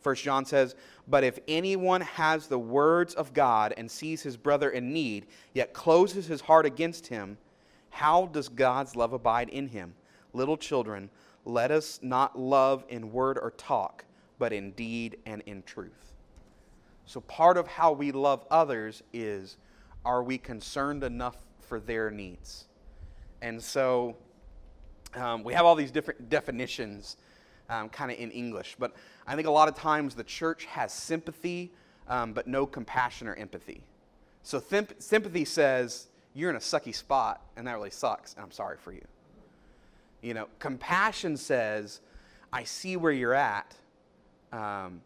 First 0.00 0.24
John 0.24 0.44
says, 0.44 0.74
But 1.08 1.24
if 1.24 1.38
anyone 1.46 2.00
has 2.00 2.46
the 2.46 2.58
words 2.58 3.14
of 3.14 3.34
God 3.34 3.74
and 3.76 3.90
sees 3.90 4.22
his 4.22 4.36
brother 4.36 4.70
in 4.70 4.92
need, 4.92 5.26
yet 5.52 5.72
closes 5.72 6.26
his 6.26 6.40
heart 6.40 6.66
against 6.66 7.06
him, 7.08 7.38
how 7.90 8.26
does 8.26 8.48
God's 8.48 8.96
love 8.96 9.12
abide 9.12 9.50
in 9.50 9.68
him? 9.68 9.94
Little 10.32 10.56
children, 10.56 11.10
let 11.44 11.70
us 11.70 12.00
not 12.02 12.38
love 12.38 12.84
in 12.88 13.12
word 13.12 13.38
or 13.40 13.50
talk 13.50 14.04
but 14.42 14.52
in 14.52 14.72
deed 14.72 15.18
and 15.24 15.40
in 15.46 15.62
truth. 15.62 16.14
So, 17.06 17.20
part 17.20 17.56
of 17.56 17.68
how 17.68 17.92
we 17.92 18.10
love 18.10 18.44
others 18.50 19.00
is 19.12 19.56
are 20.04 20.20
we 20.20 20.36
concerned 20.36 21.04
enough 21.04 21.36
for 21.60 21.78
their 21.78 22.10
needs? 22.10 22.64
And 23.40 23.62
so, 23.62 24.16
um, 25.14 25.44
we 25.44 25.54
have 25.54 25.64
all 25.64 25.76
these 25.76 25.92
different 25.92 26.28
definitions 26.28 27.18
um, 27.70 27.88
kind 27.88 28.10
of 28.10 28.18
in 28.18 28.32
English, 28.32 28.74
but 28.80 28.96
I 29.28 29.36
think 29.36 29.46
a 29.46 29.50
lot 29.52 29.68
of 29.68 29.76
times 29.76 30.16
the 30.16 30.24
church 30.24 30.64
has 30.64 30.92
sympathy, 30.92 31.70
um, 32.08 32.32
but 32.32 32.48
no 32.48 32.66
compassion 32.66 33.28
or 33.28 33.36
empathy. 33.36 33.84
So, 34.42 34.58
thimp- 34.58 35.00
sympathy 35.00 35.44
says, 35.44 36.08
You're 36.34 36.50
in 36.50 36.56
a 36.56 36.58
sucky 36.58 36.92
spot, 36.92 37.42
and 37.56 37.64
that 37.68 37.74
really 37.74 37.90
sucks, 37.90 38.34
and 38.34 38.42
I'm 38.42 38.50
sorry 38.50 38.76
for 38.76 38.90
you. 38.90 39.04
You 40.20 40.34
know, 40.34 40.48
compassion 40.58 41.36
says, 41.36 42.00
I 42.52 42.64
see 42.64 42.96
where 42.96 43.12
you're 43.12 43.34
at, 43.34 43.76
um, 44.52 45.00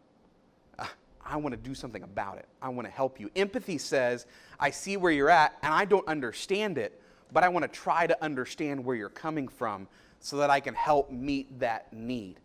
I 1.29 1.35
want 1.35 1.53
to 1.53 1.57
do 1.57 1.75
something 1.75 2.03
about 2.03 2.37
it. 2.37 2.47
I 2.61 2.69
want 2.69 2.87
to 2.87 2.93
help 2.93 3.19
you. 3.19 3.29
Empathy 3.35 3.77
says, 3.77 4.25
I 4.59 4.69
see 4.71 4.97
where 4.97 5.11
you're 5.11 5.29
at 5.29 5.57
and 5.61 5.73
I 5.73 5.85
don't 5.85 6.07
understand 6.07 6.77
it, 6.77 7.01
but 7.33 7.43
I 7.43 7.49
want 7.49 7.63
to 7.63 7.67
try 7.67 8.07
to 8.07 8.23
understand 8.23 8.83
where 8.83 8.95
you're 8.95 9.09
coming 9.09 9.47
from 9.47 9.87
so 10.19 10.37
that 10.37 10.49
I 10.49 10.59
can 10.59 10.73
help 10.73 11.11
meet 11.11 11.59
that 11.59 11.91
need. 11.91 12.39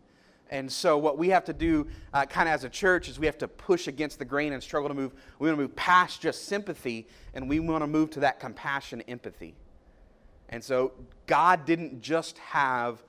And 0.51 0.71
so, 0.71 0.97
what 0.97 1.17
we 1.17 1.29
have 1.29 1.45
to 1.45 1.53
do, 1.53 1.87
uh, 2.13 2.25
kind 2.25 2.47
of 2.47 2.53
as 2.53 2.63
a 2.63 2.69
church, 2.69 3.09
is 3.09 3.17
we 3.17 3.25
have 3.25 3.39
to 3.39 3.47
push 3.47 3.87
against 3.87 4.19
the 4.19 4.25
grain 4.25 4.53
and 4.53 4.61
struggle 4.61 4.89
to 4.89 4.93
move. 4.93 5.13
We 5.39 5.47
want 5.47 5.57
to 5.57 5.61
move 5.63 5.75
past 5.75 6.21
just 6.21 6.45
sympathy, 6.45 7.07
and 7.33 7.49
we 7.49 7.59
want 7.59 7.81
to 7.81 7.87
move 7.87 8.11
to 8.11 8.19
that 8.19 8.39
compassion, 8.39 9.01
empathy. 9.07 9.55
And 10.49 10.63
so, 10.63 10.91
God 11.25 11.65
didn't 11.65 12.01
just 12.01 12.37
have 12.37 13.01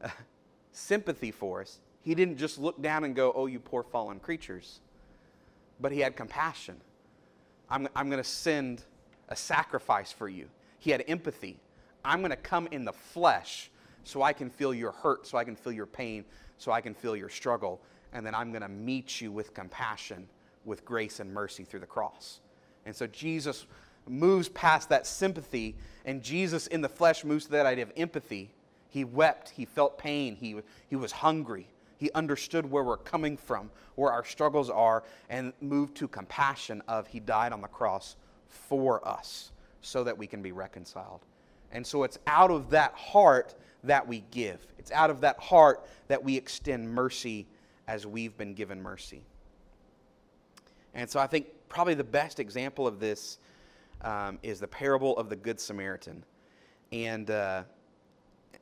uh, 0.00 0.10
sympathy 0.70 1.32
for 1.32 1.62
us, 1.62 1.80
he 2.02 2.14
didn't 2.14 2.38
just 2.38 2.58
look 2.58 2.80
down 2.80 3.04
and 3.04 3.14
go, 3.14 3.32
Oh, 3.34 3.46
you 3.46 3.60
poor 3.60 3.82
fallen 3.82 4.20
creatures, 4.20 4.80
but 5.80 5.92
he 5.92 6.00
had 6.00 6.16
compassion. 6.16 6.76
I'm, 7.68 7.88
I'm 7.94 8.10
going 8.10 8.22
to 8.22 8.28
send 8.28 8.82
a 9.28 9.36
sacrifice 9.36 10.12
for 10.12 10.28
you. 10.28 10.48
He 10.78 10.90
had 10.90 11.04
empathy. 11.06 11.58
I'm 12.04 12.20
going 12.20 12.30
to 12.30 12.36
come 12.36 12.68
in 12.70 12.84
the 12.84 12.92
flesh 12.92 13.70
so 14.04 14.22
I 14.22 14.32
can 14.32 14.50
feel 14.50 14.74
your 14.74 14.92
hurt, 14.92 15.26
so 15.26 15.38
I 15.38 15.44
can 15.44 15.54
feel 15.54 15.72
your 15.72 15.86
pain, 15.86 16.24
so 16.58 16.72
I 16.72 16.80
can 16.80 16.94
feel 16.94 17.14
your 17.14 17.28
struggle, 17.28 17.80
and 18.12 18.24
then 18.26 18.34
I'm 18.34 18.50
going 18.50 18.62
to 18.62 18.68
meet 18.68 19.20
you 19.20 19.30
with 19.30 19.54
compassion, 19.54 20.28
with 20.64 20.84
grace 20.84 21.20
and 21.20 21.32
mercy 21.32 21.64
through 21.64 21.80
the 21.80 21.86
cross. 21.86 22.40
And 22.86 22.96
so 22.96 23.06
Jesus 23.06 23.66
moves 24.08 24.48
past 24.48 24.88
that 24.88 25.06
sympathy, 25.06 25.76
and 26.04 26.22
Jesus 26.22 26.66
in 26.66 26.80
the 26.80 26.88
flesh 26.88 27.24
moves 27.24 27.44
to 27.46 27.52
that 27.52 27.66
idea 27.66 27.84
of 27.84 27.92
empathy. 27.96 28.50
He 28.88 29.04
wept, 29.04 29.50
he 29.50 29.64
felt 29.64 29.98
pain, 29.98 30.34
he, 30.34 30.56
he 30.88 30.96
was 30.96 31.12
hungry. 31.12 31.68
He 32.00 32.10
understood 32.12 32.68
where 32.68 32.82
we're 32.82 32.96
coming 32.96 33.36
from, 33.36 33.70
where 33.94 34.10
our 34.10 34.24
struggles 34.24 34.70
are, 34.70 35.04
and 35.28 35.52
moved 35.60 35.94
to 35.96 36.08
compassion 36.08 36.82
of 36.88 37.06
He 37.06 37.20
died 37.20 37.52
on 37.52 37.60
the 37.60 37.68
cross 37.68 38.16
for 38.48 39.06
us 39.06 39.52
so 39.82 40.02
that 40.04 40.16
we 40.16 40.26
can 40.26 40.40
be 40.40 40.50
reconciled. 40.50 41.20
And 41.72 41.86
so 41.86 42.02
it's 42.04 42.18
out 42.26 42.50
of 42.50 42.70
that 42.70 42.94
heart 42.94 43.54
that 43.84 44.08
we 44.08 44.24
give. 44.30 44.66
It's 44.78 44.90
out 44.92 45.10
of 45.10 45.20
that 45.20 45.38
heart 45.38 45.86
that 46.08 46.24
we 46.24 46.38
extend 46.38 46.88
mercy 46.88 47.46
as 47.86 48.06
we've 48.06 48.36
been 48.38 48.54
given 48.54 48.82
mercy. 48.82 49.20
And 50.94 51.08
so 51.08 51.20
I 51.20 51.26
think 51.26 51.48
probably 51.68 51.94
the 51.94 52.02
best 52.02 52.40
example 52.40 52.86
of 52.86 52.98
this 52.98 53.38
um, 54.00 54.38
is 54.42 54.58
the 54.58 54.66
parable 54.66 55.18
of 55.18 55.28
the 55.28 55.36
Good 55.36 55.60
Samaritan. 55.60 56.24
And, 56.92 57.30
uh, 57.30 57.64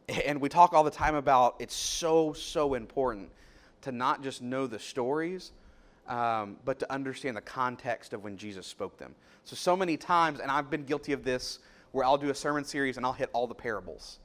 and 0.08 0.40
we 0.40 0.48
talk 0.48 0.72
all 0.72 0.84
the 0.84 0.90
time 0.90 1.14
about 1.14 1.56
it's 1.58 1.74
so, 1.74 2.32
so 2.32 2.74
important 2.74 3.30
to 3.82 3.92
not 3.92 4.22
just 4.22 4.42
know 4.42 4.66
the 4.66 4.78
stories, 4.78 5.52
um, 6.08 6.56
but 6.64 6.78
to 6.78 6.92
understand 6.92 7.36
the 7.36 7.42
context 7.42 8.12
of 8.12 8.24
when 8.24 8.36
Jesus 8.36 8.66
spoke 8.66 8.96
them. 8.98 9.14
So, 9.44 9.56
so 9.56 9.76
many 9.76 9.96
times, 9.96 10.40
and 10.40 10.50
I've 10.50 10.70
been 10.70 10.84
guilty 10.84 11.12
of 11.12 11.24
this, 11.24 11.58
where 11.92 12.04
I'll 12.04 12.18
do 12.18 12.30
a 12.30 12.34
sermon 12.34 12.64
series 12.64 12.96
and 12.96 13.04
I'll 13.04 13.12
hit 13.12 13.30
all 13.32 13.46
the 13.46 13.54
parables. 13.54 14.18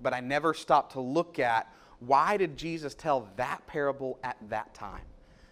But 0.00 0.12
I 0.12 0.20
never 0.20 0.54
stop 0.54 0.92
to 0.92 1.00
look 1.00 1.38
at 1.38 1.72
why 2.00 2.36
did 2.36 2.56
Jesus 2.56 2.94
tell 2.94 3.28
that 3.36 3.66
parable 3.66 4.18
at 4.22 4.36
that 4.50 4.74
time? 4.74 5.04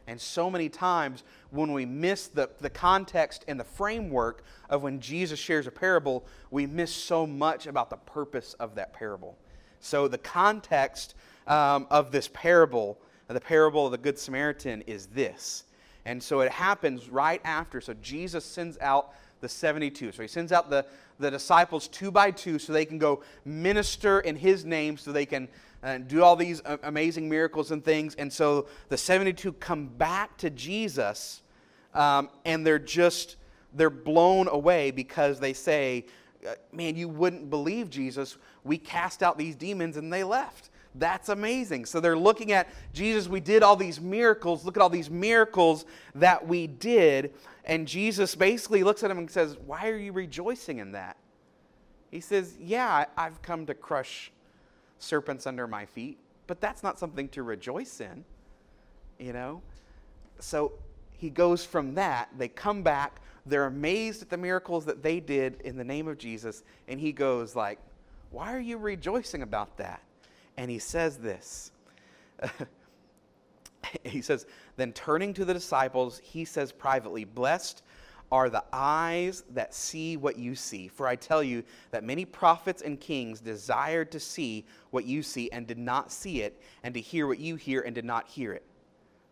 And 0.07 0.20
so 0.20 0.50
many 0.50 0.68
times 0.68 1.24
when 1.50 1.72
we 1.72 1.87
miss 1.87 2.27
the, 2.27 2.50
the 2.61 2.68
context 2.68 3.44
and 3.48 3.59
the 3.59 3.64
framework 3.64 4.44
of 4.68 4.83
when 4.83 5.00
Jesus 5.00 5.38
shares 5.38 5.66
a 5.66 5.70
parable, 5.70 6.27
we 6.50 6.66
miss 6.66 6.92
so 6.92 7.27
much 7.27 7.66
about 7.66 7.88
the 7.88 7.96
purpose 7.96 8.53
of 8.55 8.74
that 8.74 8.92
parable. 8.92 9.38
So, 9.85 10.09
the 10.09 10.18
context 10.18 11.14
um, 11.47 11.87
of 11.90 12.11
this 12.11 12.29
parable, 12.33 12.99
the 13.29 13.40
parable 13.40 13.85
of 13.85 13.92
the 13.92 13.99
Good 13.99 14.18
Samaritan, 14.18 14.83
is 14.83 15.07
this. 15.09 15.64
And 16.07 16.23
so 16.23 16.40
it 16.40 16.51
happens 16.51 17.09
right 17.11 17.40
after. 17.44 17.81
So, 17.81 17.94
Jesus 17.94 18.44
sends 18.44 18.79
out 18.79 19.12
the 19.40 19.49
72. 19.49 20.12
So, 20.12 20.23
he 20.23 20.29
sends 20.29 20.53
out 20.53 20.70
the, 20.70 20.87
the 21.18 21.31
disciples 21.31 21.88
two 21.88 22.11
by 22.11 22.31
two 22.31 22.59
so 22.59 22.73
they 22.73 22.87
can 22.87 22.99
go 22.99 23.23
minister 23.44 24.20
in 24.20 24.37
his 24.37 24.64
name, 24.64 24.97
so 24.97 25.12
they 25.12 25.27
can 25.27 25.49
and 25.83 26.09
do 26.09 26.23
all 26.23 26.35
these 26.35 26.62
amazing 26.85 27.29
miracles 27.29 27.70
and 27.70 27.85
things. 27.85 28.14
And 28.14 28.33
so 28.33 28.68
the 28.88 28.97
72 28.97 29.53
come 29.53 29.87
back 29.87 30.38
to 30.38 30.49
Jesus 30.49 31.42
um, 31.92 32.31
and 32.47 32.66
they're 32.66 32.79
just, 32.79 33.37
they're 33.75 33.90
blown 33.90 34.49
away 34.49 34.92
because 34.92 35.40
they 35.40 35.53
say, 35.53 36.07
uh, 36.09 36.11
Uh, 36.46 36.54
man, 36.72 36.96
you 36.96 37.09
wouldn't 37.09 37.50
believe 37.50 37.90
Jesus. 37.90 38.37
We 38.64 38.78
cast 38.78 39.22
out 39.22 39.38
these 39.38 39.54
demons 39.54 39.96
and 39.96 40.12
they 40.12 40.24
left. 40.24 40.70
That's 40.94 41.28
amazing. 41.28 41.87
So 41.87 41.98
they're 41.98 42.16
looking 42.16 42.52
at 42.52 42.68
Jesus, 42.92 43.26
we 43.28 43.40
did 43.40 43.62
all 43.62 43.76
these 43.76 44.00
miracles. 44.00 44.64
Look 44.64 44.76
at 44.76 44.83
all 44.83 44.90
these 44.90 45.11
miracles 45.11 45.87
that 46.14 46.46
we 46.46 46.66
did. 46.66 47.35
And 47.64 47.88
Jesus 47.88 48.35
basically 48.35 48.85
looks 48.85 49.02
at 49.02 49.09
them 49.09 49.18
and 49.18 49.30
says, 49.30 49.57
Why 49.66 49.88
are 49.88 49.96
you 49.96 50.12
rejoicing 50.12 50.78
in 50.78 50.92
that? 50.92 51.16
He 52.11 52.20
says, 52.20 52.57
Yeah, 52.61 53.07
I've 53.16 53.42
come 53.42 53.66
to 53.66 53.74
crush 53.74 54.30
serpents 54.98 55.46
under 55.46 55.66
my 55.66 55.85
feet, 55.85 56.18
but 56.46 56.61
that's 56.61 56.83
not 56.83 56.98
something 56.98 57.28
to 57.30 57.42
rejoice 57.42 58.00
in, 58.00 58.24
you 59.18 59.33
know? 59.33 59.62
So 60.38 60.72
he 61.12 61.30
goes 61.30 61.64
from 61.64 61.94
that, 61.94 62.28
they 62.37 62.48
come 62.48 62.83
back, 62.83 63.20
they're 63.46 63.66
amazed 63.66 64.22
at 64.22 64.30
the 64.30 64.37
miracles 64.37 64.85
that 64.87 65.02
they 65.02 65.20
did 65.20 65.61
in 65.62 65.76
the 65.76 65.85
name 65.85 66.09
of 66.09 66.18
Jesus, 66.18 66.62
and 66.88 66.98
he 66.98 67.12
goes 67.12 67.54
like, 67.54 67.78
"Why 68.30 68.54
are 68.54 68.61
you 68.61 68.78
rejoicing 68.78 69.42
about 69.42 69.76
that?" 69.78 70.02
And 70.57 70.70
he 70.70 70.78
says 70.78 71.18
this. 71.18 71.72
he 74.04 74.20
says, 74.20 74.46
then 74.76 74.92
turning 74.92 75.35
to 75.35 75.44
the 75.44 75.54
disciples, 75.54 76.20
he 76.22 76.44
says 76.44 76.72
privately, 76.72 77.24
Blessed 77.24 77.83
are 78.33 78.50
the 78.50 78.64
eyes 78.72 79.44
that 79.50 79.74
see 79.74 80.16
what 80.16 80.38
you 80.38 80.54
see. 80.54 80.88
For 80.88 81.07
I 81.07 81.14
tell 81.14 81.42
you 81.42 81.62
that 81.90 82.02
many 82.02 82.24
prophets 82.24 82.83
and 82.83 83.00
kings 83.00 83.40
desired 83.40 84.11
to 84.12 84.20
see 84.20 84.64
what 84.90 85.04
you 85.04 85.22
see 85.22 85.50
and 85.52 85.66
did 85.66 85.78
not 85.78 86.11
see 86.11 86.42
it, 86.42 86.61
and 86.83 86.94
to 86.94 87.00
hear 87.00 87.26
what 87.26 87.38
you 87.38 87.57
hear 87.57 87.83
and 87.83 87.94
did 87.94 88.04
not 88.04 88.26
hear 88.26 88.52
it. 88.52 88.64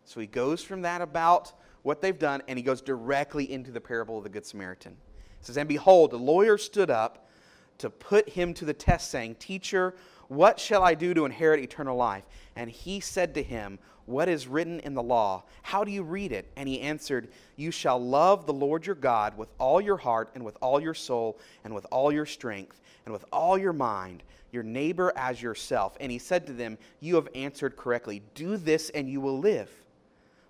So 0.05 0.19
he 0.19 0.27
goes 0.27 0.63
from 0.63 0.81
that 0.83 1.01
about 1.01 1.53
what 1.83 2.01
they've 2.01 2.17
done, 2.17 2.41
and 2.47 2.57
he 2.57 2.63
goes 2.63 2.81
directly 2.81 3.51
into 3.51 3.71
the 3.71 3.81
parable 3.81 4.17
of 4.17 4.23
the 4.23 4.29
Good 4.29 4.45
Samaritan. 4.45 4.97
He 5.39 5.45
says, 5.45 5.57
And 5.57 5.69
behold, 5.69 6.13
a 6.13 6.17
lawyer 6.17 6.57
stood 6.57 6.89
up 6.89 7.29
to 7.77 7.89
put 7.89 8.29
him 8.29 8.53
to 8.55 8.65
the 8.65 8.73
test, 8.73 9.11
saying, 9.11 9.35
Teacher, 9.35 9.93
what 10.27 10.59
shall 10.59 10.83
I 10.83 10.95
do 10.95 11.13
to 11.13 11.25
inherit 11.25 11.59
eternal 11.59 11.95
life? 11.95 12.25
And 12.55 12.69
he 12.69 12.99
said 12.99 13.35
to 13.35 13.43
him, 13.43 13.79
what 14.05 14.27
is 14.27 14.47
written 14.47 14.79
in 14.81 14.93
the 14.93 15.03
law? 15.03 15.43
How 15.61 15.83
do 15.83 15.91
you 15.91 16.03
read 16.03 16.31
it? 16.31 16.51
And 16.57 16.67
he 16.67 16.81
answered, 16.81 17.29
You 17.55 17.71
shall 17.71 17.99
love 17.99 18.45
the 18.45 18.53
Lord 18.53 18.85
your 18.85 18.95
God 18.95 19.37
with 19.37 19.49
all 19.59 19.79
your 19.79 19.97
heart, 19.97 20.31
and 20.35 20.43
with 20.43 20.57
all 20.61 20.79
your 20.79 20.93
soul, 20.93 21.39
and 21.63 21.73
with 21.73 21.85
all 21.91 22.11
your 22.11 22.25
strength, 22.25 22.81
and 23.05 23.13
with 23.13 23.23
all 23.31 23.57
your 23.57 23.73
mind, 23.73 24.23
your 24.51 24.63
neighbor 24.63 25.13
as 25.15 25.41
yourself. 25.41 25.95
And 26.01 26.11
he 26.11 26.19
said 26.19 26.45
to 26.47 26.53
them, 26.53 26.77
You 26.99 27.15
have 27.15 27.29
answered 27.33 27.77
correctly. 27.77 28.21
Do 28.35 28.57
this, 28.57 28.89
and 28.89 29.09
you 29.09 29.21
will 29.21 29.39
live. 29.39 29.71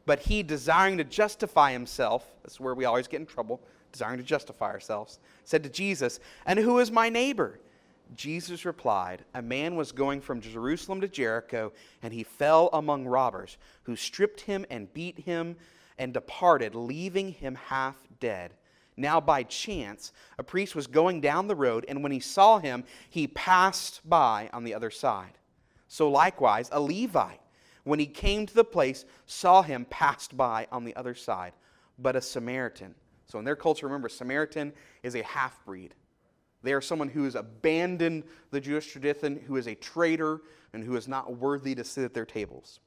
But 0.05 0.19
he, 0.19 0.43
desiring 0.43 0.97
to 0.97 1.03
justify 1.03 1.71
himself, 1.71 2.25
that's 2.43 2.59
where 2.59 2.75
we 2.75 2.85
always 2.85 3.07
get 3.07 3.21
in 3.21 3.25
trouble, 3.25 3.61
desiring 3.91 4.17
to 4.17 4.23
justify 4.23 4.71
ourselves, 4.71 5.19
said 5.45 5.63
to 5.63 5.69
Jesus, 5.69 6.19
And 6.45 6.59
who 6.59 6.79
is 6.79 6.91
my 6.91 7.09
neighbor? 7.09 7.59
Jesus 8.15 8.65
replied, 8.65 9.23
A 9.33 9.41
man 9.41 9.75
was 9.75 9.91
going 9.91 10.21
from 10.21 10.41
Jerusalem 10.41 11.01
to 11.01 11.07
Jericho, 11.07 11.71
and 12.01 12.13
he 12.13 12.23
fell 12.23 12.69
among 12.73 13.05
robbers, 13.05 13.57
who 13.83 13.95
stripped 13.95 14.41
him 14.41 14.65
and 14.69 14.93
beat 14.93 15.19
him 15.19 15.55
and 15.97 16.13
departed, 16.13 16.75
leaving 16.75 17.31
him 17.31 17.55
half 17.55 17.95
dead. 18.19 18.53
Now, 18.95 19.19
by 19.19 19.43
chance, 19.43 20.11
a 20.37 20.43
priest 20.43 20.75
was 20.75 20.85
going 20.85 21.21
down 21.21 21.47
the 21.47 21.55
road, 21.55 21.85
and 21.87 22.03
when 22.03 22.11
he 22.11 22.19
saw 22.19 22.59
him, 22.59 22.83
he 23.09 23.27
passed 23.27 24.07
by 24.07 24.49
on 24.53 24.63
the 24.63 24.73
other 24.73 24.91
side. 24.91 25.37
So, 25.87 26.09
likewise, 26.09 26.69
a 26.71 26.79
Levite, 26.79 27.41
when 27.83 27.99
he 27.99 28.05
came 28.05 28.45
to 28.45 28.53
the 28.53 28.63
place, 28.63 29.05
saw 29.25 29.61
him, 29.61 29.85
passed 29.89 30.35
by 30.37 30.67
on 30.71 30.85
the 30.85 30.95
other 30.95 31.15
side. 31.15 31.53
But 31.99 32.15
a 32.15 32.21
Samaritan, 32.21 32.95
so 33.25 33.39
in 33.39 33.45
their 33.45 33.55
culture, 33.55 33.85
remember, 33.85 34.09
Samaritan 34.09 34.73
is 35.03 35.15
a 35.15 35.23
half 35.23 35.63
breed. 35.65 35.95
They 36.63 36.73
are 36.73 36.81
someone 36.81 37.09
who 37.09 37.25
has 37.25 37.35
abandoned 37.35 38.23
the 38.51 38.61
Jewish 38.61 38.91
tradition, 38.91 39.41
who 39.45 39.57
is 39.57 39.67
a 39.67 39.75
traitor, 39.75 40.41
and 40.71 40.83
who 40.83 40.95
is 40.95 41.07
not 41.07 41.37
worthy 41.37 41.75
to 41.75 41.83
sit 41.83 42.05
at 42.05 42.13
their 42.13 42.25
tables. 42.25 42.79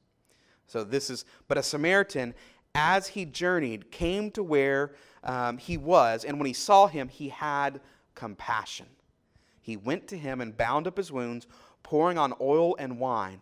So 0.65 0.83
this 0.83 1.09
is, 1.09 1.25
but 1.47 1.57
a 1.57 1.63
Samaritan, 1.63 2.33
as 2.75 3.07
he 3.07 3.23
journeyed, 3.23 3.91
came 3.91 4.31
to 4.31 4.43
where 4.43 4.95
um, 5.23 5.57
he 5.57 5.77
was, 5.77 6.25
and 6.25 6.39
when 6.39 6.47
he 6.47 6.53
saw 6.53 6.87
him, 6.87 7.07
he 7.07 7.29
had 7.29 7.79
compassion. 8.15 8.87
He 9.61 9.77
went 9.77 10.07
to 10.07 10.17
him 10.17 10.41
and 10.41 10.57
bound 10.57 10.87
up 10.87 10.97
his 10.97 11.11
wounds, 11.11 11.47
pouring 11.83 12.17
on 12.17 12.33
oil 12.41 12.75
and 12.77 12.99
wine. 12.99 13.41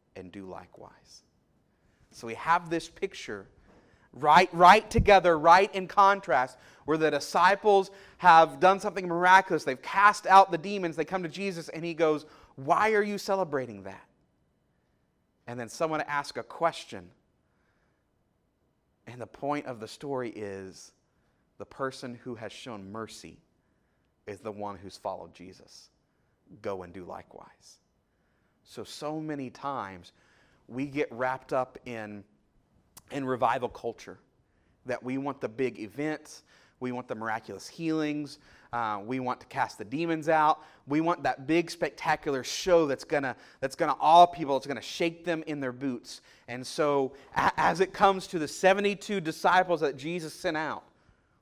and 0.15 0.31
do 0.31 0.45
likewise. 0.45 1.23
So 2.11 2.27
we 2.27 2.35
have 2.35 2.69
this 2.69 2.89
picture 2.89 3.47
right, 4.13 4.49
right 4.53 4.89
together, 4.89 5.37
right 5.37 5.73
in 5.73 5.87
contrast, 5.87 6.57
where 6.85 6.97
the 6.97 7.11
disciples 7.11 7.91
have 8.17 8.59
done 8.59 8.79
something 8.79 9.07
miraculous. 9.07 9.63
They've 9.63 9.81
cast 9.81 10.27
out 10.27 10.51
the 10.51 10.57
demons. 10.57 10.95
They 10.95 11.05
come 11.05 11.23
to 11.23 11.29
Jesus, 11.29 11.69
and 11.69 11.83
he 11.85 11.93
goes, 11.93 12.25
Why 12.55 12.93
are 12.93 13.03
you 13.03 13.17
celebrating 13.17 13.83
that? 13.83 14.05
And 15.47 15.59
then 15.59 15.69
someone 15.69 16.01
asks 16.01 16.37
a 16.37 16.43
question. 16.43 17.09
And 19.07 19.19
the 19.19 19.27
point 19.27 19.65
of 19.65 19.79
the 19.79 19.87
story 19.87 20.29
is 20.29 20.91
the 21.57 21.65
person 21.65 22.17
who 22.23 22.35
has 22.35 22.51
shown 22.51 22.91
mercy 22.91 23.37
is 24.27 24.39
the 24.39 24.51
one 24.51 24.77
who's 24.77 24.97
followed 24.97 25.33
Jesus. 25.33 25.89
Go 26.61 26.83
and 26.83 26.93
do 26.93 27.03
likewise. 27.03 27.79
So, 28.71 28.85
so 28.85 29.19
many 29.19 29.49
times 29.49 30.13
we 30.69 30.85
get 30.85 31.11
wrapped 31.11 31.51
up 31.51 31.77
in, 31.83 32.23
in 33.11 33.25
revival 33.25 33.67
culture, 33.67 34.17
that 34.85 35.03
we 35.03 35.17
want 35.17 35.41
the 35.41 35.49
big 35.49 35.77
events, 35.77 36.43
we 36.79 36.93
want 36.93 37.09
the 37.09 37.15
miraculous 37.15 37.67
healings, 37.67 38.39
uh, 38.71 39.01
we 39.05 39.19
want 39.19 39.41
to 39.41 39.45
cast 39.47 39.77
the 39.77 39.83
demons 39.83 40.29
out. 40.29 40.61
We 40.87 41.01
want 41.01 41.21
that 41.23 41.47
big 41.47 41.69
spectacular 41.69 42.45
show 42.45 42.87
that's 42.87 43.03
gonna 43.03 43.35
that's 43.59 43.75
gonna 43.75 43.97
awe 43.99 44.25
people. 44.25 44.55
It's 44.55 44.67
gonna 44.67 44.81
shake 44.81 45.25
them 45.25 45.43
in 45.47 45.59
their 45.59 45.73
boots. 45.73 46.21
And 46.47 46.65
so, 46.65 47.11
a- 47.35 47.51
as 47.57 47.81
it 47.81 47.91
comes 47.91 48.25
to 48.27 48.39
the 48.39 48.47
72 48.47 49.19
disciples 49.19 49.81
that 49.81 49.97
Jesus 49.97 50.33
sent 50.33 50.55
out, 50.55 50.85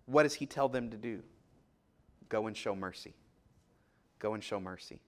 what 0.07 0.23
does 0.23 0.33
He 0.33 0.47
tell 0.47 0.67
them 0.67 0.89
to 0.89 0.97
do? 0.97 1.21
Go 2.27 2.47
and 2.47 2.57
show 2.57 2.75
mercy. 2.75 3.13
Go 4.17 4.33
and 4.33 4.43
show 4.43 4.59
mercy. 4.59 4.99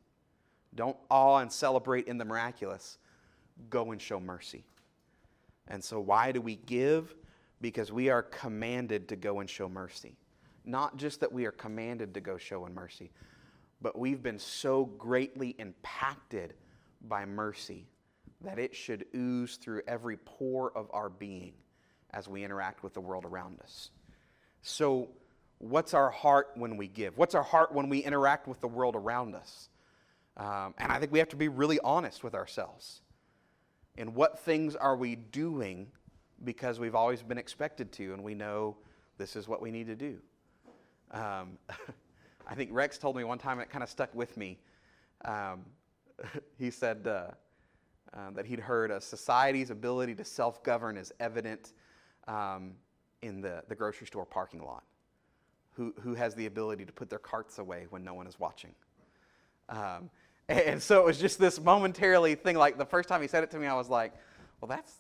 Don't 0.76 0.98
awe 1.10 1.38
and 1.38 1.52
celebrate 1.52 2.08
in 2.08 2.18
the 2.18 2.26
miraculous. 2.26 2.98
Go 3.70 3.92
and 3.92 4.02
show 4.02 4.20
mercy. 4.20 4.64
And 5.68 5.84
so, 5.84 6.00
why 6.00 6.32
do 6.32 6.42
we 6.42 6.56
give? 6.56 7.16
Because 7.60 7.92
we 7.92 8.10
are 8.10 8.24
commanded 8.24 9.08
to 9.10 9.16
go 9.16 9.40
and 9.40 9.50
show 9.50 9.70
mercy. 9.70 10.16
Not 10.66 10.98
just 10.98 11.20
that 11.20 11.32
we 11.32 11.46
are 11.46 11.52
commanded 11.52 12.14
to 12.14 12.22
go 12.22 12.38
show 12.38 12.66
in 12.66 12.74
mercy, 12.74 13.12
but 13.82 13.98
we've 13.98 14.22
been 14.22 14.40
so 14.40 14.86
greatly 14.86 15.56
impacted 15.60 16.54
by 17.08 17.26
mercy 17.26 17.88
that 18.42 18.60
it 18.60 18.76
should 18.76 19.06
ooze 19.16 19.58
through 19.58 19.82
every 19.88 20.18
pore 20.18 20.72
of 20.76 20.90
our 20.94 21.10
being 21.10 21.54
as 22.12 22.28
we 22.28 22.44
interact 22.44 22.84
with 22.84 22.94
the 22.94 23.02
world 23.02 23.26
around 23.26 23.60
us. 23.62 23.92
So, 24.62 25.10
what's 25.58 25.94
our 25.94 26.10
heart 26.10 26.52
when 26.56 26.78
we 26.78 26.88
give? 26.88 27.18
What's 27.18 27.36
our 27.36 27.44
heart 27.44 27.74
when 27.74 27.90
we 27.90 28.00
interact 28.00 28.48
with 28.48 28.62
the 28.62 28.68
world 28.68 28.96
around 28.96 29.36
us? 29.36 29.70
Um, 30.38 30.74
and 30.78 30.92
I 30.92 31.00
think 31.00 31.12
we 31.12 31.20
have 31.20 31.30
to 31.30 31.36
be 31.36 31.48
really 31.48 31.80
honest 31.84 32.24
with 32.24 32.34
ourselves. 32.34 33.02
And 33.98 34.16
what 34.16 34.40
things 34.40 34.76
are 34.76 34.96
we 34.96 35.16
doing 35.16 35.88
because 36.44 36.80
we've 36.80 36.96
always 36.96 37.22
been 37.22 37.38
expected 37.38 37.92
to, 37.94 38.14
and 38.14 38.24
we 38.24 38.34
know 38.34 38.78
this 39.18 39.36
is 39.36 39.48
what 39.48 39.62
we 39.62 39.72
need 39.72 39.88
to 39.88 39.96
do? 39.96 40.18
Um, 41.12 41.58
I 42.48 42.56
think 42.56 42.70
Rex 42.72 42.98
told 42.98 43.16
me 43.16 43.24
one 43.24 43.38
time, 43.38 43.60
and 43.60 43.68
it 43.68 43.70
kind 43.70 43.84
of 43.84 43.90
stuck 43.90 44.14
with 44.16 44.36
me. 44.38 44.60
Um, 45.26 45.66
he 46.58 46.72
said 46.72 47.06
uh, 47.06 47.28
uh, 48.14 48.32
that 48.32 48.46
he'd 48.46 48.60
heard 48.60 48.92
a 48.92 49.00
society's 49.00 49.70
ability 49.70 50.16
to 50.16 50.26
self 50.26 50.64
govern 50.64 50.98
is 50.98 51.12
evident 51.20 51.74
um, 52.28 52.74
in 53.22 53.42
the, 53.42 53.64
the 53.68 53.76
grocery 53.76 54.08
store 54.08 54.26
parking 54.26 54.64
lot. 54.64 54.84
Who, 55.76 55.94
who 56.02 56.14
has 56.16 56.36
the 56.36 56.48
ability 56.48 56.86
to 56.86 56.92
put 56.92 57.10
their 57.10 57.20
carts 57.20 57.60
away 57.60 57.88
when 57.90 58.04
no 58.04 58.14
one 58.14 58.28
is 58.28 58.40
watching? 58.40 58.74
Um, 59.70 60.10
and, 60.50 60.82
so 60.82 61.00
it 61.00 61.06
was 61.06 61.18
just 61.18 61.40
this 61.40 61.60
momentarily 61.60 62.36
thing. 62.36 62.58
Like 62.58 62.78
the 62.78 62.86
first 62.86 63.08
time 63.10 63.22
he 63.22 63.28
said 63.28 63.44
it 63.44 63.52
to 63.52 63.60
me, 63.60 63.68
I 63.68 63.76
was 63.76 63.90
like, 63.90 64.14
well, 64.60 64.68
that's 64.68 64.94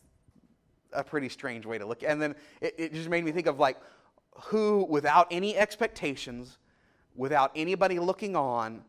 a 0.93 1.04
pretty 1.04 1.30
strange 1.30 1.65
way 1.65 1.77
to 1.77 1.86
look. 1.86 2.04
And 2.04 2.21
then 2.21 2.36
it, 2.62 2.75
it 2.77 2.93
just 2.93 3.10
made 3.10 3.23
me 3.23 3.32
think 3.32 3.47
of 3.47 3.60
like, 3.60 3.77
who, 4.45 4.86
without 4.89 5.27
any 5.30 5.58
expectations, 5.58 6.58
without 7.15 7.51
anybody 7.56 7.99
looking 7.99 8.36
on, 8.36 8.82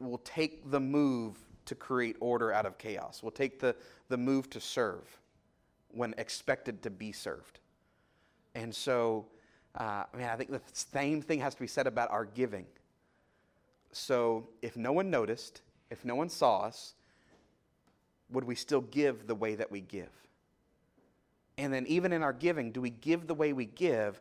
will 0.00 0.18
take 0.18 0.70
the 0.70 0.80
move 0.80 1.38
to 1.66 1.74
create 1.74 2.16
order 2.20 2.52
out 2.52 2.66
of 2.66 2.76
chaos, 2.78 3.22
will 3.22 3.30
take 3.30 3.58
the, 3.58 3.74
the 4.08 4.16
move 4.16 4.50
to 4.50 4.60
serve 4.60 5.18
when 5.88 6.14
expected 6.18 6.82
to 6.82 6.90
be 6.90 7.12
served. 7.12 7.60
And 8.54 8.74
so, 8.74 9.26
uh, 9.74 10.04
I 10.12 10.16
mean, 10.16 10.26
I 10.26 10.36
think 10.36 10.50
the 10.50 10.60
same 10.72 11.22
thing 11.22 11.40
has 11.40 11.54
to 11.54 11.60
be 11.60 11.66
said 11.66 11.86
about 11.86 12.10
our 12.10 12.24
giving. 12.24 12.66
So, 13.96 14.48
if 14.60 14.76
no 14.76 14.90
one 14.90 15.08
noticed, 15.08 15.62
if 15.88 16.04
no 16.04 16.16
one 16.16 16.28
saw 16.28 16.62
us, 16.62 16.94
would 18.28 18.42
we 18.42 18.56
still 18.56 18.80
give 18.80 19.28
the 19.28 19.36
way 19.36 19.54
that 19.54 19.70
we 19.70 19.82
give? 19.82 20.10
And 21.58 21.72
then, 21.72 21.86
even 21.86 22.12
in 22.12 22.24
our 22.24 22.32
giving, 22.32 22.72
do 22.72 22.80
we 22.80 22.90
give 22.90 23.28
the 23.28 23.34
way 23.34 23.52
we 23.52 23.66
give 23.66 24.20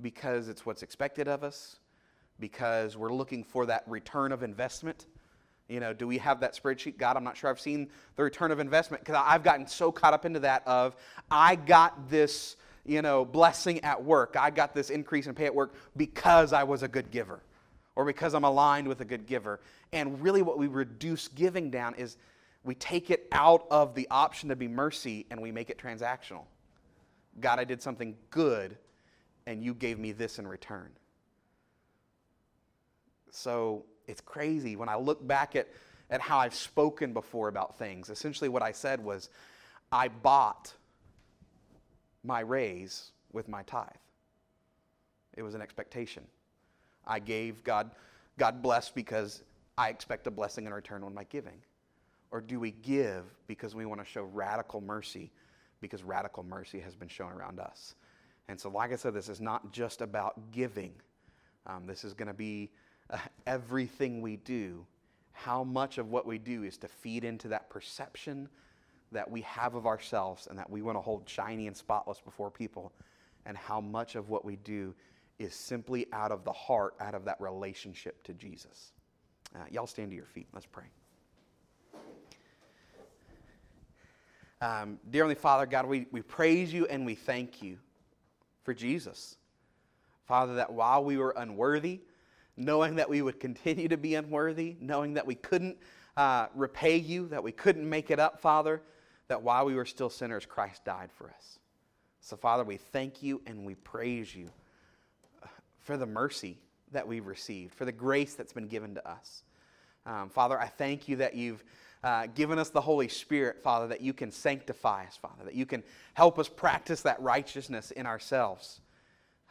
because 0.00 0.48
it's 0.48 0.64
what's 0.64 0.82
expected 0.82 1.28
of 1.28 1.44
us? 1.44 1.76
Because 2.38 2.96
we're 2.96 3.12
looking 3.12 3.44
for 3.44 3.66
that 3.66 3.84
return 3.86 4.32
of 4.32 4.42
investment? 4.42 5.06
You 5.68 5.80
know, 5.80 5.92
do 5.92 6.06
we 6.06 6.16
have 6.16 6.40
that 6.40 6.54
spreadsheet? 6.54 6.96
God, 6.96 7.18
I'm 7.18 7.24
not 7.24 7.36
sure 7.36 7.50
I've 7.50 7.60
seen 7.60 7.90
the 8.16 8.22
return 8.22 8.50
of 8.50 8.58
investment 8.58 9.04
because 9.04 9.22
I've 9.22 9.44
gotten 9.44 9.66
so 9.66 9.92
caught 9.92 10.14
up 10.14 10.24
into 10.24 10.40
that 10.40 10.66
of 10.66 10.96
I 11.30 11.56
got 11.56 12.08
this, 12.08 12.56
you 12.86 13.02
know, 13.02 13.26
blessing 13.26 13.84
at 13.84 14.02
work. 14.02 14.34
I 14.40 14.48
got 14.48 14.74
this 14.74 14.88
increase 14.88 15.26
in 15.26 15.34
pay 15.34 15.44
at 15.44 15.54
work 15.54 15.74
because 15.94 16.54
I 16.54 16.64
was 16.64 16.82
a 16.82 16.88
good 16.88 17.10
giver 17.10 17.42
or 17.96 18.04
because 18.04 18.34
I'm 18.34 18.44
aligned 18.44 18.88
with 18.88 19.00
a 19.00 19.04
good 19.04 19.26
giver. 19.26 19.60
And 19.92 20.20
really 20.22 20.42
what 20.42 20.58
we 20.58 20.66
reduce 20.66 21.28
giving 21.28 21.70
down 21.70 21.94
is 21.94 22.16
we 22.62 22.74
take 22.74 23.10
it 23.10 23.26
out 23.32 23.66
of 23.70 23.94
the 23.94 24.06
option 24.10 24.48
to 24.50 24.56
be 24.56 24.68
mercy 24.68 25.26
and 25.30 25.40
we 25.40 25.50
make 25.50 25.70
it 25.70 25.78
transactional. 25.78 26.44
God, 27.40 27.58
I 27.58 27.64
did 27.64 27.82
something 27.82 28.16
good 28.30 28.76
and 29.46 29.64
you 29.64 29.74
gave 29.74 29.98
me 29.98 30.12
this 30.12 30.38
in 30.38 30.46
return. 30.46 30.90
So 33.30 33.84
it's 34.06 34.20
crazy 34.20 34.76
when 34.76 34.88
I 34.88 34.96
look 34.96 35.26
back 35.26 35.56
at, 35.56 35.68
at 36.10 36.20
how 36.20 36.38
I've 36.38 36.54
spoken 36.54 37.12
before 37.12 37.48
about 37.48 37.78
things. 37.78 38.10
Essentially, 38.10 38.48
what 38.48 38.62
I 38.62 38.72
said 38.72 39.02
was, 39.02 39.30
I 39.92 40.08
bought 40.08 40.72
my 42.22 42.40
raise 42.40 43.12
with 43.32 43.48
my 43.48 43.62
tithe. 43.62 43.88
It 45.36 45.42
was 45.42 45.54
an 45.54 45.62
expectation. 45.62 46.24
I 47.10 47.18
gave 47.18 47.64
God, 47.64 47.90
God 48.38 48.62
blessed 48.62 48.94
because 48.94 49.42
I 49.76 49.88
expect 49.88 50.28
a 50.28 50.30
blessing 50.30 50.66
in 50.66 50.72
return 50.72 51.02
on 51.02 51.12
my 51.12 51.24
giving. 51.24 51.60
Or 52.30 52.40
do 52.40 52.60
we 52.60 52.70
give 52.70 53.24
because 53.48 53.74
we 53.74 53.84
want 53.84 54.00
to 54.00 54.06
show 54.06 54.22
radical 54.22 54.80
mercy 54.80 55.32
because 55.80 56.04
radical 56.04 56.44
mercy 56.44 56.78
has 56.78 56.94
been 56.94 57.08
shown 57.08 57.32
around 57.32 57.58
us? 57.58 57.96
And 58.48 58.58
so, 58.58 58.70
like 58.70 58.92
I 58.92 58.96
said, 58.96 59.12
this 59.12 59.28
is 59.28 59.40
not 59.40 59.72
just 59.72 60.00
about 60.00 60.52
giving. 60.52 60.92
Um, 61.66 61.86
this 61.86 62.04
is 62.04 62.14
going 62.14 62.28
to 62.28 62.34
be 62.34 62.70
uh, 63.10 63.18
everything 63.46 64.22
we 64.22 64.36
do. 64.36 64.86
How 65.32 65.64
much 65.64 65.98
of 65.98 66.10
what 66.10 66.26
we 66.26 66.38
do 66.38 66.62
is 66.62 66.76
to 66.78 66.88
feed 66.88 67.24
into 67.24 67.48
that 67.48 67.68
perception 67.70 68.48
that 69.10 69.28
we 69.28 69.40
have 69.40 69.74
of 69.74 69.86
ourselves 69.86 70.46
and 70.46 70.56
that 70.58 70.70
we 70.70 70.82
want 70.82 70.96
to 70.96 71.00
hold 71.00 71.28
shiny 71.28 71.66
and 71.66 71.76
spotless 71.76 72.20
before 72.20 72.50
people, 72.50 72.92
and 73.46 73.56
how 73.56 73.80
much 73.80 74.14
of 74.14 74.28
what 74.28 74.44
we 74.44 74.56
do 74.56 74.94
is 75.40 75.54
simply 75.54 76.06
out 76.12 76.30
of 76.30 76.44
the 76.44 76.52
heart, 76.52 76.94
out 77.00 77.14
of 77.14 77.24
that 77.24 77.40
relationship 77.40 78.22
to 78.24 78.34
Jesus. 78.34 78.92
Uh, 79.56 79.60
y'all 79.70 79.86
stand 79.86 80.10
to 80.10 80.16
your 80.16 80.26
feet. 80.26 80.46
Let's 80.52 80.66
pray. 80.66 80.84
Um, 84.60 84.98
dear 85.10 85.22
Heavenly 85.22 85.40
Father, 85.40 85.64
God, 85.64 85.86
we, 85.86 86.06
we 86.12 86.20
praise 86.20 86.72
you 86.72 86.86
and 86.86 87.06
we 87.06 87.14
thank 87.14 87.62
you 87.62 87.78
for 88.62 88.74
Jesus. 88.74 89.38
Father, 90.26 90.56
that 90.56 90.70
while 90.70 91.02
we 91.02 91.16
were 91.16 91.34
unworthy, 91.34 92.00
knowing 92.58 92.96
that 92.96 93.08
we 93.08 93.22
would 93.22 93.40
continue 93.40 93.88
to 93.88 93.96
be 93.96 94.16
unworthy, 94.16 94.76
knowing 94.78 95.14
that 95.14 95.26
we 95.26 95.34
couldn't 95.34 95.78
uh, 96.18 96.48
repay 96.54 96.98
you, 96.98 97.28
that 97.28 97.42
we 97.42 97.50
couldn't 97.50 97.88
make 97.88 98.10
it 98.10 98.20
up, 98.20 98.42
Father, 98.42 98.82
that 99.28 99.42
while 99.42 99.64
we 99.64 99.74
were 99.74 99.86
still 99.86 100.10
sinners, 100.10 100.44
Christ 100.44 100.84
died 100.84 101.08
for 101.16 101.30
us. 101.30 101.58
So, 102.20 102.36
Father, 102.36 102.62
we 102.62 102.76
thank 102.76 103.22
you 103.22 103.40
and 103.46 103.64
we 103.64 103.74
praise 103.76 104.34
you 104.34 104.50
for 105.82 105.96
the 105.96 106.06
mercy 106.06 106.58
that 106.92 107.06
we've 107.06 107.26
received, 107.26 107.74
for 107.74 107.84
the 107.84 107.92
grace 107.92 108.34
that's 108.34 108.52
been 108.52 108.68
given 108.68 108.94
to 108.94 109.08
us. 109.08 109.44
Um, 110.06 110.28
Father, 110.28 110.58
I 110.58 110.66
thank 110.66 111.08
you 111.08 111.16
that 111.16 111.34
you've 111.34 111.62
uh, 112.02 112.26
given 112.34 112.58
us 112.58 112.70
the 112.70 112.80
Holy 112.80 113.08
Spirit, 113.08 113.62
Father, 113.62 113.86
that 113.88 114.00
you 114.00 114.12
can 114.12 114.30
sanctify 114.30 115.04
us, 115.04 115.16
Father, 115.16 115.44
that 115.44 115.54
you 115.54 115.66
can 115.66 115.82
help 116.14 116.38
us 116.38 116.48
practice 116.48 117.02
that 117.02 117.20
righteousness 117.20 117.90
in 117.90 118.06
ourselves 118.06 118.80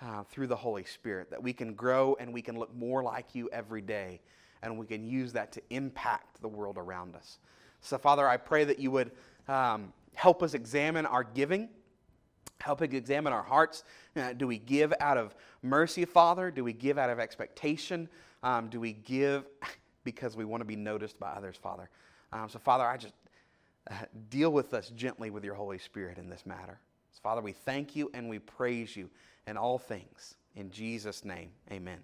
uh, 0.01 0.23
through 0.23 0.47
the 0.47 0.55
Holy 0.55 0.83
Spirit, 0.83 1.29
that 1.29 1.41
we 1.41 1.53
can 1.53 1.73
grow 1.73 2.15
and 2.19 2.33
we 2.33 2.41
can 2.41 2.57
look 2.57 2.73
more 2.75 3.03
like 3.03 3.35
you 3.35 3.49
every 3.51 3.81
day, 3.81 4.19
and 4.63 4.77
we 4.77 4.85
can 4.85 5.05
use 5.05 5.33
that 5.33 5.51
to 5.51 5.61
impact 5.69 6.41
the 6.41 6.47
world 6.47 6.77
around 6.77 7.15
us. 7.15 7.37
So, 7.81 7.97
Father, 7.97 8.27
I 8.27 8.37
pray 8.37 8.63
that 8.63 8.79
you 8.79 8.91
would 8.91 9.11
um, 9.47 9.93
help 10.13 10.41
us 10.41 10.53
examine 10.53 11.05
our 11.05 11.23
giving. 11.23 11.69
Help 12.59 12.81
us 12.81 12.89
examine 12.91 13.33
our 13.33 13.43
hearts. 13.43 13.83
Uh, 14.15 14.33
do 14.33 14.45
we 14.45 14.57
give 14.57 14.93
out 14.99 15.17
of 15.17 15.35
mercy, 15.61 16.05
Father? 16.05 16.51
Do 16.51 16.63
we 16.63 16.73
give 16.73 16.97
out 16.97 17.09
of 17.09 17.19
expectation? 17.19 18.09
Um, 18.43 18.69
do 18.69 18.79
we 18.79 18.93
give 18.93 19.45
because 20.03 20.35
we 20.35 20.45
want 20.45 20.61
to 20.61 20.65
be 20.65 20.75
noticed 20.75 21.19
by 21.19 21.29
others, 21.31 21.55
Father? 21.55 21.89
Um, 22.31 22.49
so, 22.49 22.59
Father, 22.59 22.85
I 22.85 22.97
just 22.97 23.13
uh, 23.89 23.95
deal 24.29 24.51
with 24.51 24.73
us 24.73 24.91
gently 24.95 25.31
with 25.31 25.43
your 25.43 25.55
Holy 25.55 25.79
Spirit 25.79 26.17
in 26.17 26.29
this 26.29 26.45
matter. 26.45 26.79
So, 27.11 27.19
Father, 27.23 27.41
we 27.41 27.53
thank 27.53 27.95
you 27.95 28.11
and 28.13 28.29
we 28.29 28.39
praise 28.39 28.95
you 28.95 29.09
in 29.47 29.57
all 29.57 29.79
things. 29.79 30.35
In 30.55 30.69
Jesus' 30.69 31.25
name, 31.25 31.49
amen. 31.71 31.97